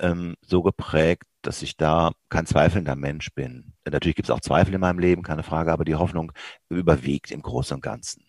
ähm, 0.00 0.36
so 0.42 0.62
geprägt, 0.62 1.24
dass 1.42 1.62
ich 1.62 1.76
da 1.76 2.12
kein 2.28 2.46
zweifelnder 2.46 2.96
Mensch 2.96 3.32
bin. 3.34 3.72
Natürlich 3.84 4.16
gibt 4.16 4.28
es 4.28 4.34
auch 4.34 4.40
Zweifel 4.40 4.74
in 4.74 4.80
meinem 4.80 4.98
Leben, 4.98 5.22
keine 5.22 5.42
Frage, 5.42 5.72
aber 5.72 5.84
die 5.84 5.94
Hoffnung 5.94 6.32
überwiegt 6.68 7.30
im 7.30 7.42
Großen 7.42 7.76
und 7.76 7.80
Ganzen. 7.80 8.24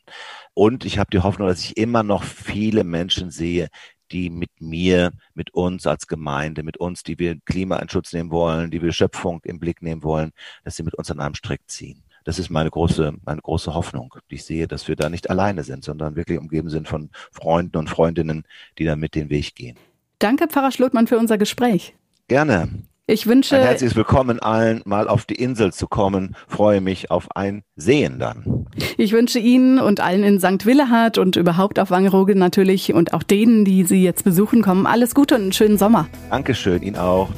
Und 0.54 0.86
ich 0.86 1.00
habe 1.00 1.10
die 1.12 1.19
Hoffnung, 1.19 1.48
dass 1.48 1.63
ich 1.63 1.78
immer 1.78 2.04
noch 2.04 2.24
viele 2.24 2.84
Menschen 2.84 3.32
sehe, 3.32 3.69
die 4.12 4.30
mit 4.30 4.50
mir, 4.60 5.12
mit 5.34 5.54
uns 5.54 5.86
als 5.88 6.08
Gemeinde, 6.08 6.63
mit 6.63 6.78
uns, 6.78 7.04
die 7.04 7.19
wir 7.19 7.39
Klima 7.45 7.78
in 7.78 7.89
Schutz 7.89 8.13
nehmen 8.13 8.32
wollen, 8.32 8.72
die 8.72 8.82
wir 8.82 8.91
Schöpfung 8.91 9.41
im 9.43 9.60
Blick 9.60 9.82
nehmen 9.82 10.04
wollen, 10.04 10.32
dass 10.63 10.76
sie 10.76 10.84
mit 10.84 10.95
uns 10.95 11.12
an 11.12 11.19
einem 11.19 11.36
Strick 11.36 11.62
ziehen. 11.67 12.04
Das 12.26 12.38
ist 12.38 12.50
meine 12.50 12.69
große, 12.69 13.13
meine 13.24 13.41
große 13.41 13.74
Hoffnung. 13.74 14.13
Ich 14.28 14.43
sehe, 14.43 14.67
dass 14.67 14.88
wir 14.88 14.95
da 14.95 15.10
nicht 15.10 15.30
alleine 15.30 15.63
sind, 15.63 15.84
sondern 15.84 16.15
wirklich 16.15 16.38
umgeben 16.38 16.69
sind 16.69 16.88
von 16.88 17.10
Freunden 17.32 17.78
und 17.78 17.89
Freundinnen, 17.89 18.43
die 18.78 18.86
da 18.86 18.95
mit 18.95 19.15
den 19.15 19.30
Weg 19.30 19.56
gehen. 19.56 19.78
Danke, 20.19 20.48
Pfarrer 20.48 20.72
Schlotmann, 20.72 21.08
für 21.08 21.17
unser 21.17 21.38
Gespräch. 21.38 21.95
Gerne. 22.28 22.69
Ich 23.10 23.26
wünsche. 23.26 23.56
Ein 23.56 23.63
herzliches 23.63 23.95
Willkommen 23.95 24.39
allen, 24.39 24.84
mal 24.86 25.08
auf 25.08 25.26
die 25.26 25.34
Insel 25.34 25.74
zu 25.74 25.88
kommen. 25.88 26.36
Freue 26.48 26.80
mich 26.80 27.10
auf 27.10 27.36
ein 27.36 27.63
Sehen 27.76 28.19
dann. 28.19 28.67
Ich 28.98 29.13
wünsche 29.13 29.39
Ihnen 29.39 29.80
und 29.80 30.00
allen 30.00 30.24
in 30.24 30.39
St. 30.39 30.67
Willehard 30.67 31.17
und 31.17 31.36
überhaupt 31.36 31.80
auf 31.80 31.89
Wangerooge 31.89 32.36
natürlich 32.36 32.93
und 32.93 33.15
auch 33.15 33.24
denen, 33.24 33.65
die 33.65 33.84
Sie 33.84 34.04
jetzt 34.04 34.26
besuchen 34.26 34.62
kommen, 34.62 34.86
alles 34.86 35.15
Gute 35.15 35.34
und 35.34 35.41
einen 35.41 35.54
schönen 35.54 35.80
Sommer. 35.80 36.08
Dankeschön, 36.30 36.84
Ihnen 36.84 36.98
auch. 36.98 37.30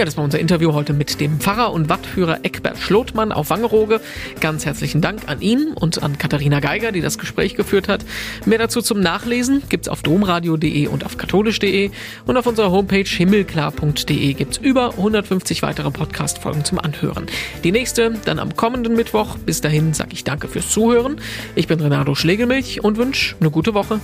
Ja, 0.00 0.06
das 0.06 0.16
war 0.16 0.24
unser 0.24 0.38
Interview 0.38 0.72
heute 0.72 0.94
mit 0.94 1.20
dem 1.20 1.40
Pfarrer 1.40 1.74
und 1.74 1.90
Wattführer 1.90 2.38
Eckbert 2.42 2.78
Schlotmann 2.78 3.32
auf 3.32 3.50
Wangerooge. 3.50 4.00
Ganz 4.40 4.64
herzlichen 4.64 5.02
Dank 5.02 5.28
an 5.28 5.42
ihn 5.42 5.74
und 5.74 6.02
an 6.02 6.16
Katharina 6.16 6.60
Geiger, 6.60 6.90
die 6.90 7.02
das 7.02 7.18
Gespräch 7.18 7.54
geführt 7.54 7.86
hat. 7.86 8.06
Mehr 8.46 8.56
dazu 8.56 8.80
zum 8.80 9.00
Nachlesen 9.00 9.62
gibt's 9.68 9.88
auf 9.88 10.00
domradio.de 10.02 10.86
und 10.86 11.04
auf 11.04 11.18
katholisch.de 11.18 11.90
und 12.24 12.36
auf 12.38 12.46
unserer 12.46 12.70
Homepage 12.70 13.04
himmelklar.de 13.04 14.32
gibt's 14.32 14.56
über 14.56 14.92
150 14.92 15.60
weitere 15.60 15.90
Podcast-Folgen 15.90 16.64
zum 16.64 16.78
Anhören. 16.78 17.26
Die 17.62 17.70
nächste 17.70 18.14
dann 18.24 18.38
am 18.38 18.56
kommenden 18.56 18.96
Mittwoch. 18.96 19.36
Bis 19.36 19.60
dahin 19.60 19.92
sage 19.92 20.14
ich 20.14 20.24
danke 20.24 20.48
fürs 20.48 20.70
Zuhören. 20.70 21.20
Ich 21.56 21.68
bin 21.68 21.78
Renato 21.78 22.14
Schlegelmilch 22.14 22.82
und 22.82 22.96
wünsche 22.96 23.36
eine 23.38 23.50
gute 23.50 23.74
Woche. 23.74 24.00